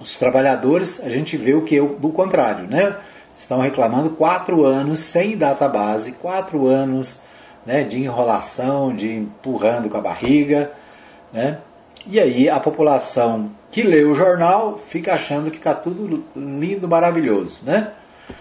[0.00, 2.96] os trabalhadores, a gente vê o que é do contrário, né?
[3.36, 7.22] Estão reclamando quatro anos sem data base, quatro anos
[7.64, 10.72] né, de enrolação, de empurrando com a barriga,
[11.32, 11.58] né?
[12.10, 17.60] E aí a população que lê o jornal fica achando que está tudo lindo, maravilhoso,
[17.62, 17.92] né?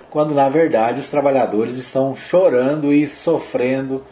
[0.10, 4.04] Quando na verdade os trabalhadores estão chorando e sofrendo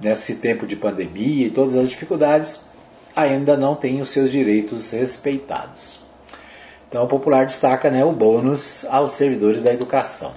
[0.00, 2.62] nesse tempo de pandemia e todas as dificuldades,
[3.14, 6.00] ainda não têm os seus direitos respeitados.
[6.88, 10.32] Então o Popular destaca né, o bônus aos servidores da educação.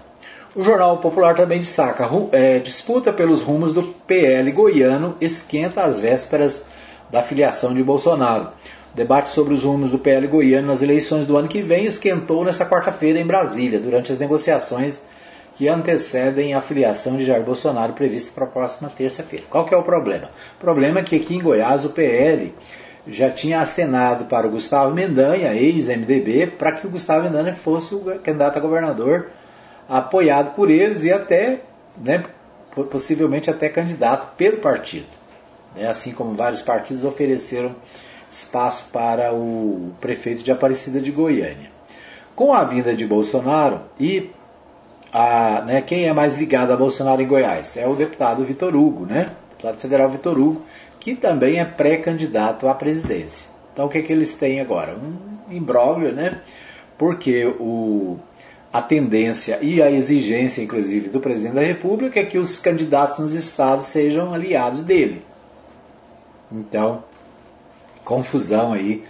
[0.53, 6.65] O Jornal Popular também destaca é, disputa pelos rumos do PL goiano esquenta às vésperas
[7.09, 8.49] da filiação de Bolsonaro.
[8.93, 12.43] O debate sobre os rumos do PL goiano nas eleições do ano que vem esquentou
[12.43, 14.99] nesta quarta-feira em Brasília, durante as negociações
[15.55, 19.45] que antecedem a filiação de Jair Bolsonaro prevista para a próxima terça-feira.
[19.49, 20.29] Qual que é o problema?
[20.57, 22.53] O problema é que aqui em Goiás o PL
[23.05, 27.99] já tinha acenado para o Gustavo Mendanha, ex-MDB, para que o Gustavo Mendanha fosse o
[28.23, 29.31] candidato a governador,
[29.87, 31.59] apoiado por eles e até
[31.97, 32.23] né,
[32.89, 35.18] possivelmente até candidato pelo partido.
[35.75, 35.87] Né?
[35.87, 37.75] Assim como vários partidos ofereceram
[38.31, 41.71] espaço para o prefeito de Aparecida de Goiânia.
[42.35, 44.29] Com a vinda de Bolsonaro e
[45.11, 47.75] a, né, quem é mais ligado a Bolsonaro em Goiás?
[47.75, 49.31] É o deputado Vitor Hugo, né?
[49.59, 50.61] deputado federal Vitor Hugo,
[50.99, 53.47] que também é pré-candidato à presidência.
[53.73, 54.95] Então o que, é que eles têm agora?
[54.95, 56.41] Um imbróglio, né?
[56.97, 58.17] Porque o,
[58.71, 63.33] a tendência e a exigência, inclusive, do presidente da República é que os candidatos nos
[63.33, 65.23] estados sejam aliados dele.
[66.51, 67.03] Então,
[68.03, 69.03] confusão aí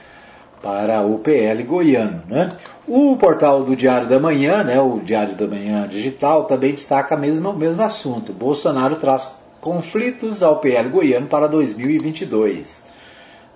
[0.62, 2.22] para o PL goiano.
[2.28, 2.50] Né?
[2.88, 7.50] O portal do Diário da Manhã, né, o Diário da Manhã Digital, também destaca mesmo,
[7.50, 8.34] o mesmo assunto.
[8.34, 9.28] Bolsonaro traz
[9.62, 12.84] conflitos ao PL goiano para 2022.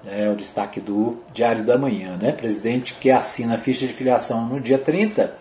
[0.05, 2.17] É o destaque do Diário da Manhã.
[2.21, 2.31] Né?
[2.31, 5.33] Presidente que assina a ficha de filiação no dia 30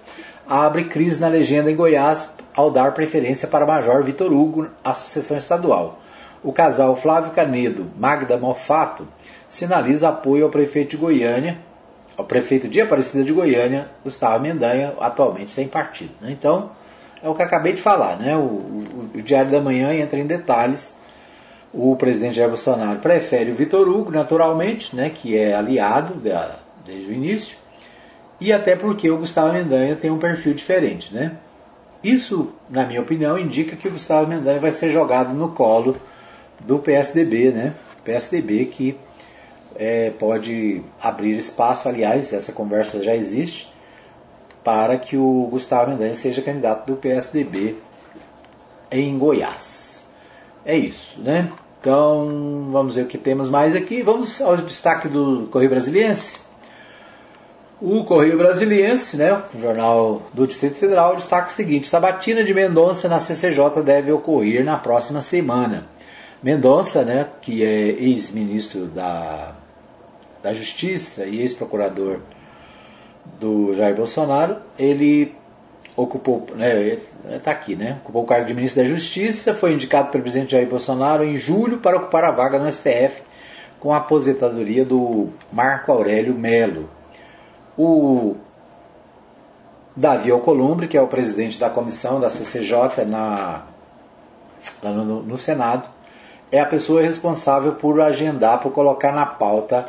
[0.48, 5.38] abre crise na legenda em Goiás ao dar preferência para Major Vitor Hugo à sucessão
[5.38, 5.98] estadual.
[6.42, 9.06] O casal Flávio Canedo, Magda Mofato,
[9.48, 11.58] sinaliza apoio ao prefeito de Goiânia,
[12.16, 16.12] ao prefeito de Aparecida de Goiânia, Gustavo Mendanha, atualmente sem partido.
[16.20, 16.32] Né?
[16.32, 16.70] Então,
[17.22, 18.36] é o que acabei de falar, né?
[18.36, 20.94] O, o, o, Diário da Manhã entra em detalhes.
[21.72, 25.10] O presidente Jair Bolsonaro prefere o Vitor Hugo, naturalmente, né?
[25.10, 27.56] que é aliado da, desde o início,
[28.40, 31.14] e até porque o Gustavo Mendanha tem um perfil diferente.
[31.14, 31.32] Né?
[32.02, 35.96] Isso, na minha opinião, indica que o Gustavo Mendanha vai ser jogado no colo
[36.66, 37.74] do PSDB, né?
[38.04, 38.96] PSDB que
[39.74, 43.72] é, pode abrir espaço, aliás, essa conversa já existe,
[44.62, 47.76] para que o Gustavo Mendanha seja candidato do PSDB
[48.90, 50.04] em Goiás.
[50.64, 51.50] É isso, né?
[51.80, 54.02] Então, vamos ver o que temos mais aqui.
[54.02, 56.38] Vamos ao destaque do Correio Brasiliense.
[57.80, 63.08] O Correio Brasiliense, né, o jornal do Distrito Federal, destaca o seguinte: Sabatina de Mendonça
[63.08, 65.84] na CCJ deve ocorrer na próxima semana.
[66.42, 69.52] Mendonça, né, que é ex-ministro da,
[70.42, 72.18] da Justiça e ex-procurador
[73.38, 75.34] do Jair Bolsonaro, ele
[75.96, 76.98] ocupou, né,
[77.36, 80.68] está aqui, né, ocupou o cargo de ministro da Justiça, foi indicado pelo presidente Jair
[80.68, 83.22] Bolsonaro em julho para ocupar a vaga no STF
[83.78, 86.88] com a aposentadoria do Marco Aurélio Melo.
[87.76, 88.36] O
[89.94, 93.62] Davi Alcolumbre, que é o presidente da comissão da CCJ na,
[94.82, 95.84] no, no Senado,
[96.52, 99.88] é a pessoa responsável por agendar, por colocar na pauta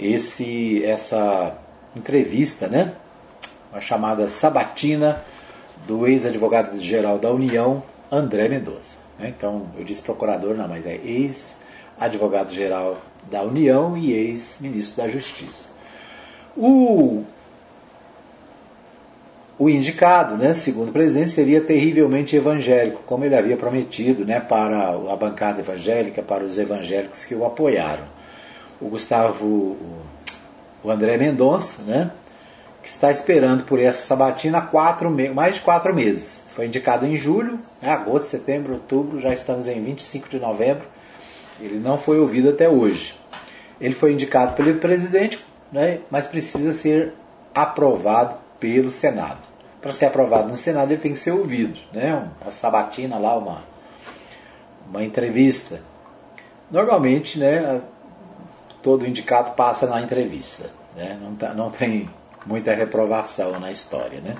[0.00, 1.54] esse, essa
[1.94, 2.94] entrevista, né?
[3.70, 5.22] Uma chamada sabatina
[5.86, 8.96] do ex-advogado-geral da União, André Mendonça.
[9.18, 9.34] Né?
[9.36, 12.96] Então, eu disse procurador, não, mas é ex-advogado-geral
[13.30, 15.68] da União e ex-ministro da Justiça.
[16.56, 17.22] O
[19.62, 24.88] o indicado, né, segundo o presidente, seria terrivelmente evangélico, como ele havia prometido né, para
[24.88, 28.02] a bancada evangélica, para os evangélicos que o apoiaram.
[28.80, 29.76] O Gustavo,
[30.82, 32.10] o André Mendonça, né,
[32.82, 36.42] que está esperando por essa sabatina há quatro, mais de quatro meses.
[36.48, 40.88] Foi indicado em julho, né, agosto, setembro, outubro, já estamos em 25 de novembro.
[41.60, 43.14] Ele não foi ouvido até hoje.
[43.80, 45.38] Ele foi indicado pelo presidente,
[45.70, 47.14] né, mas precisa ser
[47.54, 49.51] aprovado pelo Senado
[49.82, 52.28] para ser aprovado no Senado, ele tem que ser ouvido, né?
[52.40, 53.64] Uma sabatina lá, uma,
[54.88, 55.82] uma entrevista.
[56.70, 57.82] Normalmente, né,
[58.80, 61.18] todo indicado passa na entrevista, né?
[61.20, 62.08] Não, tá, não tem
[62.46, 64.36] muita reprovação na história, né?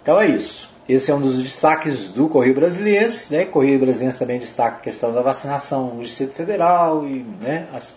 [0.00, 0.70] Então é isso.
[0.88, 3.44] Esse é um dos destaques do Correio Brasiliense, né?
[3.44, 7.92] Correio Brasiliense também destaca a questão da vacinação no Distrito Federal e né, as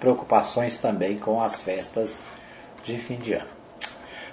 [0.00, 2.16] preocupações também com as festas
[2.84, 3.57] de fim de ano.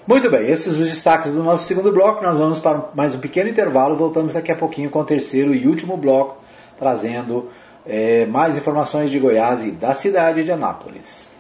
[0.08, 2.24] Muito bem, esses os destaques do nosso segundo bloco.
[2.24, 3.96] Nós vamos para mais um pequeno intervalo.
[3.96, 6.38] Voltamos daqui a pouquinho com o terceiro e último bloco,
[6.78, 7.50] trazendo
[7.88, 11.35] é, mais informações de Goiás e da cidade de Anápolis.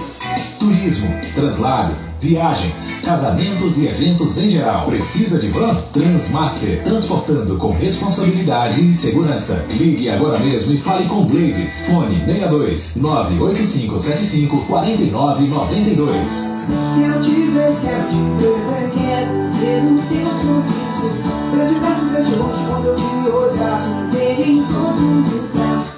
[0.60, 4.86] Turismo, translado, viagens, casamentos e eventos em geral.
[4.86, 5.76] Precisa de van?
[5.92, 9.66] Transmaster, transportando com responsabilidade e segurança.
[9.70, 11.86] Ligue agora mesmo e fale com Blades.
[11.86, 16.54] Fone 62 98575 4992.
[16.96, 18.56] Quero te ver, quero te ver,
[18.94, 21.10] quero ver o teu sorriso.
[21.52, 25.94] Pra de ver de longe, quando eu te olhar, te ver em todo lugar.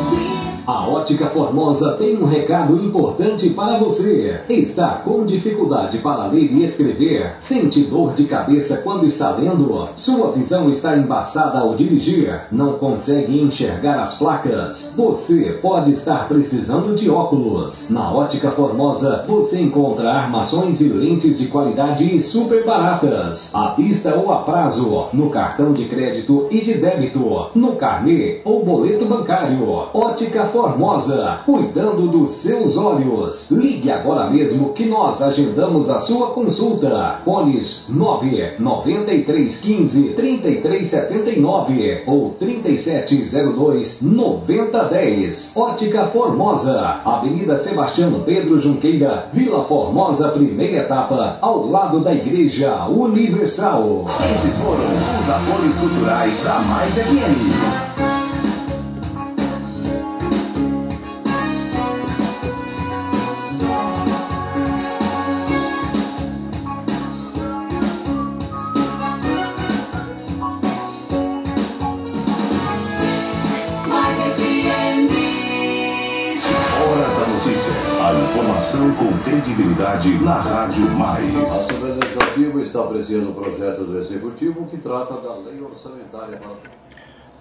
[0.71, 4.39] A Ótica Formosa tem um recado importante para você.
[4.47, 7.33] Está com dificuldade para ler e escrever?
[7.39, 9.89] Sente dor de cabeça quando está lendo?
[9.97, 12.43] Sua visão está embaçada ao dirigir?
[12.49, 14.93] Não consegue enxergar as placas?
[14.95, 17.89] Você pode estar precisando de óculos.
[17.89, 23.53] Na Ótica Formosa você encontra armações e lentes de qualidade super baratas.
[23.53, 28.63] À vista ou a prazo, no cartão de crédito e de débito, no carnê ou
[28.63, 29.67] boleto bancário.
[29.93, 30.60] Ótica Formosa,
[31.45, 33.49] cuidando dos seus olhos.
[33.51, 37.19] Ligue agora mesmo que nós agendamos a sua consulta.
[37.23, 45.51] Fones 9 9315 3379 ou 3702 9010.
[45.55, 54.05] Ótica Formosa, Avenida Sebastião Pedro Junqueira, Vila Formosa, primeira etapa, ao lado da Igreja Universal.
[54.31, 54.85] Esses foram
[55.19, 58.20] os apoios culturais da Mais FM.
[78.71, 81.35] Informação com credibilidade na Rádio Mais.
[81.35, 86.39] A Assembleia Legislativa está apreciando o projeto do Executivo que trata da lei orçamentária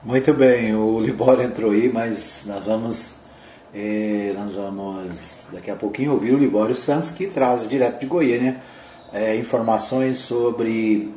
[0.03, 3.20] Muito bem, o Libório entrou aí, mas nós vamos,
[3.72, 8.61] eh, nós vamos daqui a pouquinho ouvir o Libório Santos, que traz direto de Goiânia
[9.12, 11.14] eh, informações sobre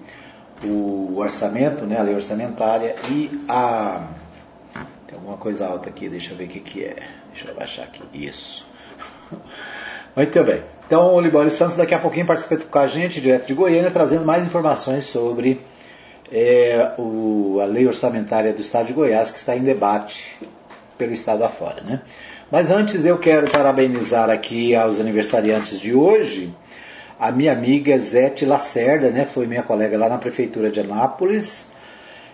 [0.63, 4.09] o orçamento, né, a lei orçamentária e a.
[5.07, 6.95] Tem alguma coisa alta aqui, deixa eu ver o que, que é.
[7.31, 8.03] Deixa eu abaixar aqui.
[8.13, 8.67] Isso.
[10.15, 10.61] Muito bem.
[10.85, 14.23] Então o Libório Santos daqui a pouquinho participa com a gente, direto de Goiânia, trazendo
[14.25, 15.59] mais informações sobre
[16.31, 20.37] é, o, a lei orçamentária do Estado de Goiás, que está em debate
[20.99, 21.81] pelo Estado afora.
[21.81, 22.01] Né?
[22.51, 26.53] Mas antes eu quero parabenizar aqui aos aniversariantes de hoje,
[27.19, 31.67] a minha amiga Zete Lacerda, né, foi minha colega lá na Prefeitura de Anápolis,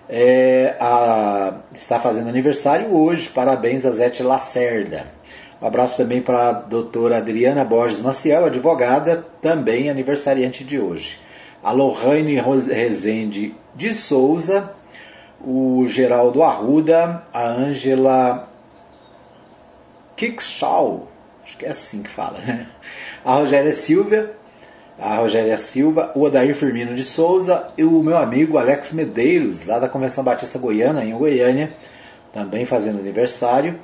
[0.09, 5.05] é, a, está fazendo aniversário hoje, parabéns a Zete Lacerda.
[5.61, 11.19] Um abraço também para a doutora Adriana Borges Maciel, advogada, também aniversariante de hoje.
[11.61, 14.71] A Lohane Rezende de Souza,
[15.41, 18.47] o Geraldo Arruda, a Ângela
[20.15, 21.09] Kickshaw,
[21.43, 22.67] acho que é assim que fala, né?
[23.25, 24.29] A Rogéria Silva,
[24.97, 29.77] a Rogéria Silva, o Odair Firmino de Souza e o meu amigo Alex Medeiros, lá
[29.77, 31.73] da Convenção Batista Goiana, em Goiânia,
[32.33, 33.77] também fazendo aniversário,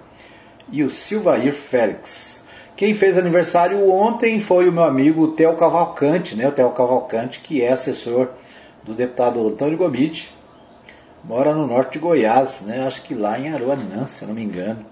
[0.72, 2.44] e o Silvair Félix.
[2.76, 6.48] Quem fez aniversário ontem foi o meu amigo Theo Cavalcante, né?
[6.48, 8.30] O Theo Cavalcante, que é assessor
[8.84, 10.30] do deputado Antônio Gomide,
[11.24, 12.86] mora no norte de Goiás, né?
[12.86, 14.86] Acho que lá em Aruanã, se eu não me engano.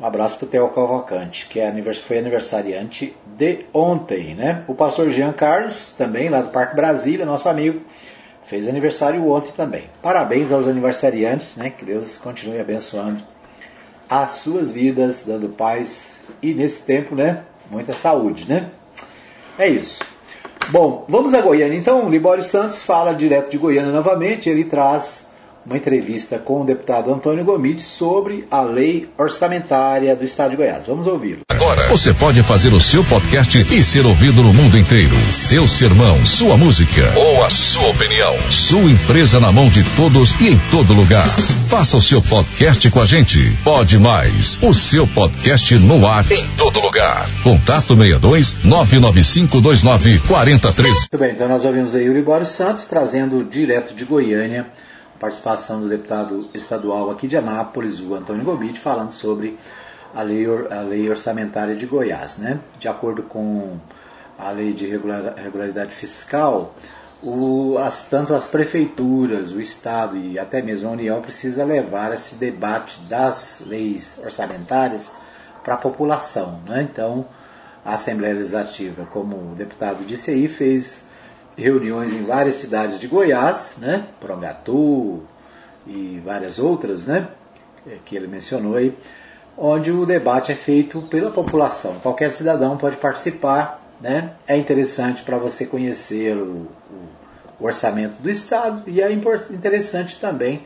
[0.00, 4.64] Um abraço para o Theo Cavalcante, que é, foi aniversariante de ontem, né?
[4.66, 7.82] O pastor Jean Carlos, também lá do Parque Brasília, nosso amigo,
[8.42, 9.84] fez aniversário ontem também.
[10.02, 11.70] Parabéns aos aniversariantes, né?
[11.70, 13.33] Que Deus continue abençoando
[14.22, 17.42] as suas vidas, dando paz e nesse tempo, né?
[17.70, 18.70] Muita saúde, né?
[19.58, 20.04] É isso.
[20.68, 21.76] Bom, vamos a Goiânia.
[21.76, 24.48] Então, Libório Santos fala direto de Goiânia novamente.
[24.48, 25.28] Ele traz
[25.66, 30.86] uma entrevista com o deputado Antônio Gomide sobre a lei orçamentária do Estado de Goiás.
[30.86, 31.40] Vamos ouvi-lo.
[31.48, 35.14] Agora você pode fazer o seu podcast e ser ouvido no mundo inteiro.
[35.32, 38.34] Seu sermão, sua música ou a sua opinião.
[38.50, 41.26] Sua empresa na mão de todos e em todo lugar.
[41.68, 43.56] Faça o seu podcast com a gente.
[43.64, 44.58] Pode mais.
[44.62, 47.26] O seu podcast no ar em todo lugar.
[47.42, 50.88] Contato 62 99529 43.
[50.88, 54.66] Muito bem, então nós ouvimos aí Yuri Boris Santos trazendo direto de Goiânia
[55.18, 59.58] participação do deputado estadual aqui de Anápolis, o Antônio Gomide, falando sobre
[60.14, 62.38] a lei, a lei orçamentária de Goiás.
[62.38, 62.60] Né?
[62.78, 63.78] De acordo com
[64.38, 66.74] a lei de regularidade fiscal,
[67.22, 72.34] o, as, tanto as prefeituras, o Estado e até mesmo a União precisa levar esse
[72.34, 75.10] debate das leis orçamentárias
[75.62, 76.60] para a população.
[76.66, 76.82] Né?
[76.82, 77.26] Então,
[77.84, 81.06] a Assembleia Legislativa, como o deputado disse aí, fez
[81.56, 84.06] reuniões em várias cidades de Goiás, né?
[84.20, 85.22] Prongatu
[85.86, 87.28] e várias outras, né?
[87.86, 88.96] É, que ele mencionou aí,
[89.56, 91.96] onde o debate é feito pela população.
[92.00, 94.32] Qualquer cidadão pode participar, né?
[94.46, 96.66] É interessante para você conhecer o,
[97.60, 100.64] o, orçamento do Estado e é interessante também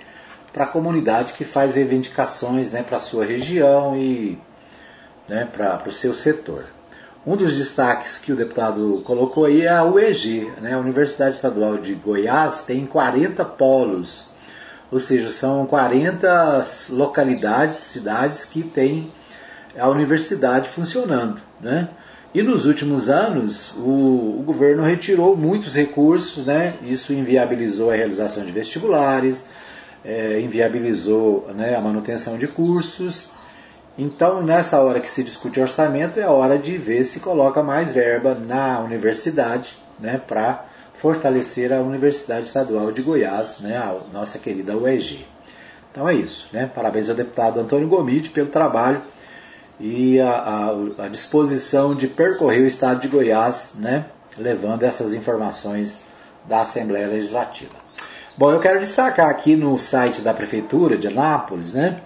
[0.52, 4.38] para a comunidade que faz reivindicações né, para a sua região e
[5.28, 6.64] né, para o seu setor.
[7.28, 10.72] Um dos destaques que o deputado colocou aí é a UEG, né?
[10.72, 14.30] a Universidade Estadual de Goiás tem 40 polos,
[14.90, 19.12] ou seja, são 40 localidades, cidades que têm
[19.78, 21.42] a universidade funcionando.
[21.60, 21.90] Né?
[22.32, 26.78] E nos últimos anos, o, o, governo retirou muitos recursos, né?
[26.82, 29.44] isso inviabilizou a realização de vestibulares,
[30.02, 33.36] é, inviabilizou né, a manutenção de cursos
[33.98, 37.92] então, nessa hora que se discute orçamento, é a hora de ver se coloca mais
[37.92, 44.76] verba na universidade, né, para fortalecer a Universidade Estadual de Goiás, né, a nossa querida
[44.76, 45.26] UEG.
[45.90, 46.70] Então é isso, né?
[46.72, 49.02] Parabéns ao deputado Antônio Gomide pelo trabalho
[49.80, 56.04] e a, a, a disposição de percorrer o estado de Goiás, né, levando essas informações
[56.48, 57.74] da Assembleia Legislativa.
[58.36, 62.00] Bom, eu quero destacar aqui no site da Prefeitura de Anápolis, né,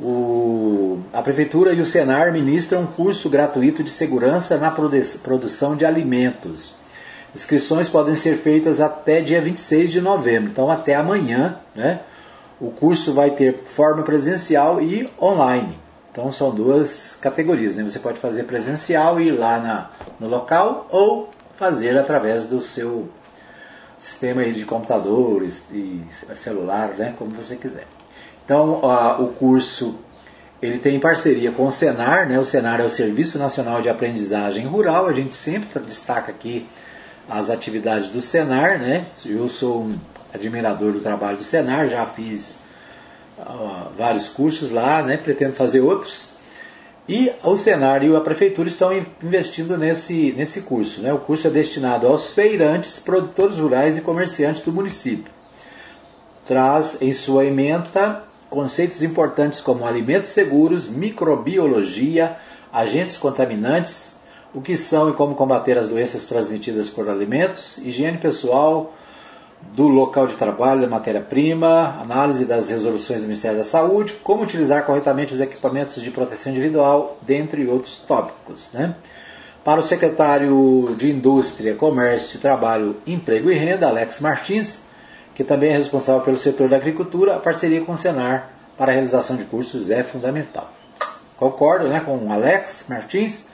[0.00, 5.84] o, a Prefeitura e o Senar ministram um curso gratuito de segurança na produção de
[5.84, 6.74] alimentos.
[7.34, 11.58] Inscrições podem ser feitas até dia 26 de novembro, então até amanhã.
[11.74, 12.00] Né?
[12.60, 15.78] O curso vai ter forma presencial e online.
[16.10, 17.76] Então são duas categorias.
[17.76, 17.84] Né?
[17.84, 23.08] Você pode fazer presencial e ir lá na, no local ou fazer através do seu
[23.98, 26.02] sistema de computadores e
[26.34, 27.14] celular, né?
[27.18, 27.97] como você quiser.
[28.48, 28.80] Então,
[29.20, 29.98] o curso
[30.62, 32.38] ele tem parceria com o Senar, né?
[32.38, 35.06] O Senar é o Serviço Nacional de Aprendizagem Rural.
[35.06, 36.66] A gente sempre destaca aqui
[37.28, 39.04] as atividades do Senar, né?
[39.22, 39.98] Eu sou um
[40.32, 42.56] admirador do trabalho do Senar, já fiz
[43.36, 45.18] uh, vários cursos lá, né?
[45.18, 46.32] Pretendo fazer outros.
[47.06, 51.02] E o Senar e a Prefeitura estão investindo nesse, nesse curso.
[51.02, 51.12] Né?
[51.12, 55.30] O curso é destinado aos feirantes, produtores rurais e comerciantes do município.
[56.46, 62.36] Traz em sua ementa conceitos importantes como alimentos seguros, microbiologia,
[62.72, 64.16] agentes contaminantes,
[64.54, 68.92] o que são e como combater as doenças transmitidas por alimentos, higiene pessoal
[69.74, 74.84] do local de trabalho da matéria-prima, análise das resoluções do Ministério da Saúde, como utilizar
[74.84, 78.70] corretamente os equipamentos de proteção individual, dentre outros tópicos.
[78.72, 78.94] Né?
[79.64, 84.82] Para o secretário de Indústria, Comércio, Trabalho, Emprego e Renda, Alex Martins,
[85.38, 88.94] que também é responsável pelo setor da agricultura, a parceria com o Senar para a
[88.94, 90.68] realização de cursos é fundamental.
[91.36, 93.44] Concordo né, com o Alex Martins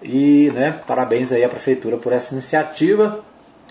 [0.00, 3.24] e né, parabéns aí à Prefeitura por essa iniciativa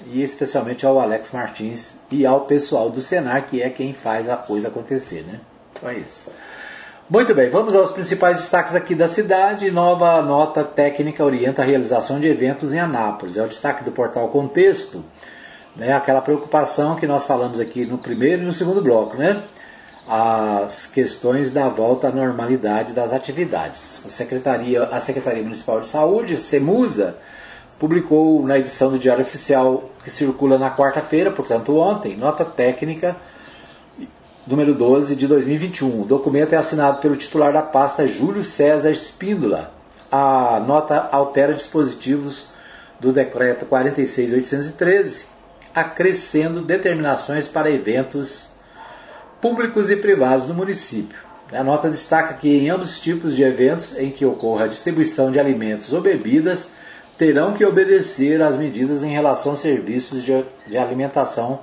[0.05, 4.35] e especialmente ao Alex Martins e ao pessoal do Senar, que é quem faz a
[4.35, 5.21] coisa acontecer.
[5.21, 5.39] Né?
[5.71, 6.29] Então é isso.
[7.09, 9.71] Muito bem, vamos aos principais destaques aqui da cidade.
[9.71, 13.37] Nova nota técnica orienta a realização de eventos em Anápolis.
[13.37, 15.05] É o destaque do portal Contexto
[15.75, 19.43] né, aquela preocupação que nós falamos aqui no primeiro e no segundo bloco, né?
[20.07, 24.01] As questões da volta à normalidade das atividades.
[24.05, 27.17] A Secretaria, a Secretaria Municipal de Saúde, SEMUSA,
[27.79, 33.15] publicou na edição do Diário Oficial que circula na quarta-feira, portanto ontem, nota técnica
[34.45, 36.01] número 12 de 2021.
[36.01, 39.71] O documento é assinado pelo titular da pasta Júlio César Espíndola.
[40.11, 42.49] A nota altera dispositivos
[42.99, 45.33] do decreto 46813
[45.73, 48.49] acrescendo determinações para eventos
[49.41, 51.17] públicos e privados no município.
[51.51, 55.39] A nota destaca que em ambos tipos de eventos em que ocorra a distribuição de
[55.39, 56.69] alimentos ou bebidas,
[57.17, 61.59] terão que obedecer às medidas em relação aos serviços de, de alimentação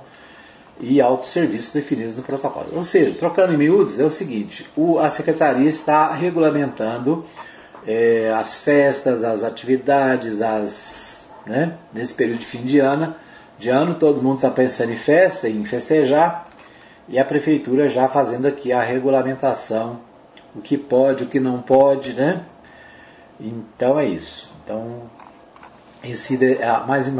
[0.79, 2.67] e autosserviços definidos no protocolo.
[2.73, 7.25] Ou seja, trocando em miúdos, é o seguinte: o, a secretaria está regulamentando
[7.85, 13.13] é, as festas, as atividades, as, né, nesse período de fim de ano.
[13.61, 16.47] De ano, todo mundo está pensando em festa, em festejar,
[17.07, 19.99] e a prefeitura já fazendo aqui a regulamentação,
[20.55, 22.41] o que pode, o que não pode, né?
[23.39, 24.51] Então é isso.
[24.63, 25.03] Então,
[26.03, 26.39] esse,
[26.87, 27.11] mais,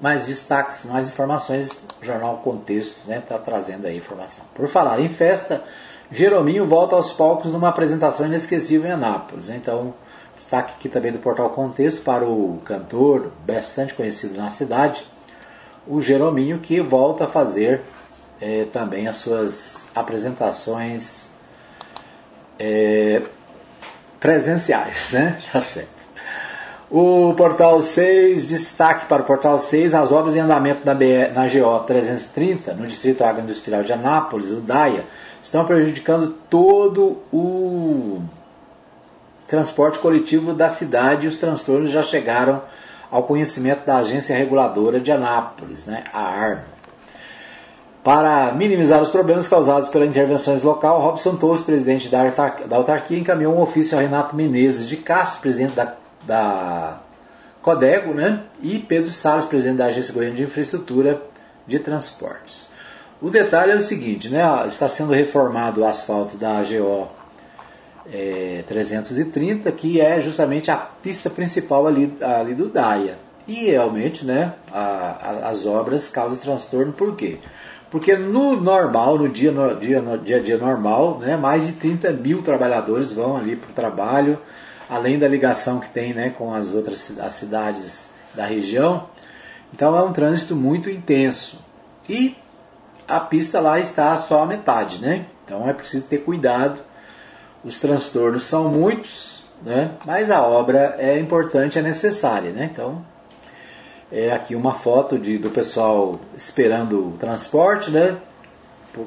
[0.00, 4.46] mais destaques, mais informações, o jornal Contexto está né, tá trazendo aí informação.
[4.54, 5.62] Por falar em festa,
[6.10, 9.50] Jerominho volta aos palcos numa apresentação inesquecível em Anápolis.
[9.50, 9.92] Então,
[10.34, 15.04] destaque aqui também do portal Contexto para o cantor bastante conhecido na cidade,
[15.86, 17.82] o Jerominho, que volta a fazer
[18.40, 21.30] é, também as suas apresentações
[22.58, 23.22] é,
[24.18, 25.38] presenciais, né?
[25.52, 26.00] Tá certo.
[26.90, 31.84] O portal 6, destaque para o portal 6, as obras em andamento na, na GO
[31.86, 35.04] 330, no Distrito Agroindustrial de Anápolis, o DAIA,
[35.40, 38.20] estão prejudicando todo o
[39.46, 42.60] transporte coletivo da cidade e os transtornos já chegaram
[43.10, 46.80] ao conhecimento da Agência Reguladora de Anápolis, né, a ARMA.
[48.02, 52.22] Para minimizar os problemas causados pelas intervenções local, Robson Torres, presidente da
[52.76, 55.94] autarquia, encaminhou um ofício a Renato Menezes de Castro, presidente da
[56.26, 57.00] da
[57.62, 58.44] Codego, né?
[58.62, 61.20] E Pedro Salles, presidente da Agência Goiana de Infraestrutura
[61.66, 62.68] de Transportes.
[63.20, 64.42] O detalhe é o seguinte, né?
[64.66, 67.08] Está sendo reformado o asfalto da AGO
[68.12, 73.18] é, 330, que é justamente a pista principal ali, ali do DAIA.
[73.46, 77.38] E realmente, né, a, a, as obras causam transtorno, por quê?
[77.90, 81.72] Porque no normal, no dia, no dia, no dia a dia normal, né, mais de
[81.72, 84.38] 30 mil trabalhadores vão ali para o trabalho,
[84.88, 89.06] além da ligação que tem né, com as outras as cidades da região.
[89.72, 91.58] Então é um trânsito muito intenso.
[92.08, 92.36] E
[93.08, 95.26] a pista lá está só a metade, né?
[95.44, 96.80] Então é preciso ter cuidado.
[97.64, 99.92] Os transtornos são muitos, né?
[100.06, 102.70] Mas a obra é importante, é necessária, né?
[102.72, 103.04] Então
[104.10, 108.16] é aqui uma foto de, do pessoal esperando o transporte, né?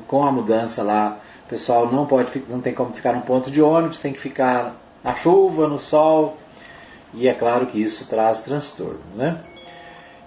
[0.08, 3.62] Com a mudança lá, o pessoal não pode, não tem como ficar no ponto de
[3.62, 6.38] ônibus, tem que ficar na chuva, no sol,
[7.14, 9.02] e é claro que isso traz transtorno.
[9.16, 9.40] Né?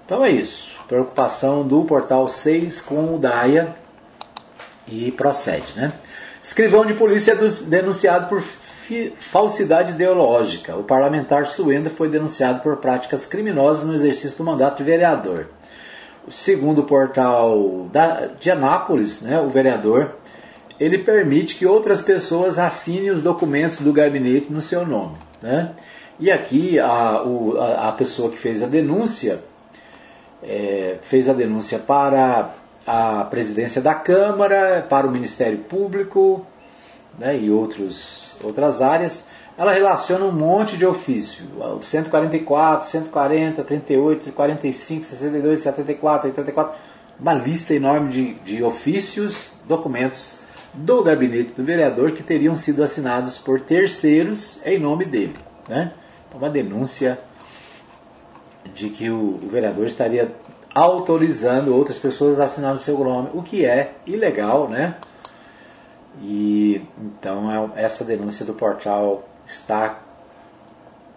[0.05, 0.77] Então é isso.
[0.87, 3.75] Preocupação do portal 6 com o DAIA
[4.87, 5.73] e procede.
[5.75, 5.93] Né?
[6.47, 10.77] Escrivão de polícia é denunciado por falsidade ideológica.
[10.77, 15.49] O parlamentar Suenda foi denunciado por práticas criminosas no exercício do mandato de vereador.
[16.29, 17.91] Segundo o portal
[18.39, 20.15] de Anápolis, né, o vereador
[20.79, 25.17] ele permite que outras pessoas assinem os documentos do gabinete no seu nome.
[25.43, 25.73] Né?
[26.21, 29.41] E aqui a, o, a, a, pessoa que fez a denúncia
[30.41, 32.55] é, fez a denúncia para
[32.87, 36.47] a presidência da Câmara, para o Ministério Público
[37.19, 39.27] né, e outros, outras áreas.
[39.59, 41.47] Ela relaciona um monte de ofício,
[41.81, 46.79] 144, 140, 38, 45, 62, 74, 84,
[47.19, 50.41] uma lista enorme de, de ofícios, documentos
[50.75, 55.35] do gabinete do vereador que teriam sido assinados por terceiros em nome dele.
[55.67, 55.93] Né?
[56.29, 57.19] Então, uma denúncia
[58.75, 60.31] de que o, o vereador estaria
[60.77, 64.97] autorizando outras pessoas a assinar o seu nome, o que é ilegal, né?
[66.21, 70.01] E então é, essa denúncia do portal está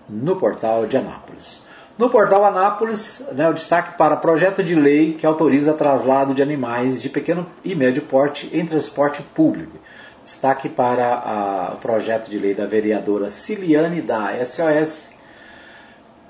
[0.07, 1.67] no portal de Anápolis.
[1.97, 7.01] No portal Anápolis, né, o destaque para projeto de lei que autoriza traslado de animais
[7.01, 9.77] de pequeno e médio porte em transporte público.
[10.23, 15.18] Destaque para a, o projeto de lei da vereadora Ciliane da SOS,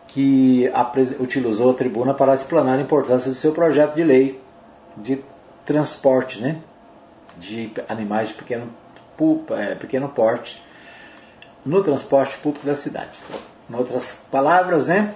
[0.10, 0.72] que
[1.20, 4.42] utilizou a tribuna para explanar a importância do seu projeto de lei
[4.98, 5.24] de
[5.66, 6.58] transporte né,
[7.38, 8.68] de animais de pequeno,
[9.52, 10.64] é, pequeno porte
[11.64, 13.20] no transporte público da cidade.
[13.70, 15.14] Em outras palavras, né,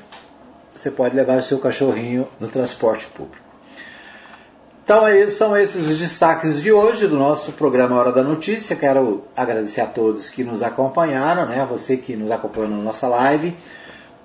[0.75, 3.43] você pode levar o seu cachorrinho no transporte público.
[4.83, 8.75] Então, são esses os destaques de hoje do nosso programa Hora da Notícia.
[8.75, 11.61] Quero agradecer a todos que nos acompanharam, né?
[11.61, 13.55] A você que nos acompanhou na nossa live.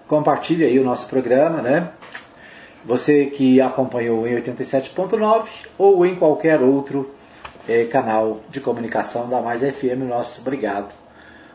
[0.08, 1.90] Compartilhe aí o nosso programa, né?
[2.84, 5.46] Você que acompanhou em 87.9
[5.76, 7.14] ou em qualquer outro
[7.68, 10.94] eh, canal de comunicação da Mais FM, nosso obrigado.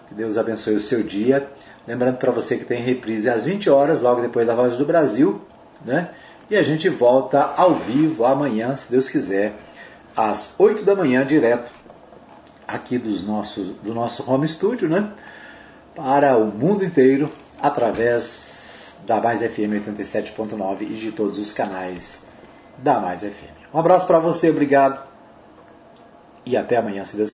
[0.08, 1.50] Que Deus abençoe o seu dia.
[1.88, 5.42] Lembrando para você que tem reprise às 20 horas, logo depois da Voz do Brasil,
[5.84, 6.10] né?
[6.48, 9.54] E a gente volta ao vivo amanhã, se Deus quiser,
[10.16, 11.72] às 8 da manhã, direto
[12.68, 15.12] aqui dos nossos, do nosso home studio, né?
[15.96, 17.32] Para o mundo inteiro,
[17.64, 18.52] através
[19.08, 22.24] da Mais FM 87.9 e de todos os canais
[22.78, 23.74] da Mais FM.
[23.74, 25.02] Um abraço para você, obrigado
[26.46, 27.32] e até amanhã, se Deus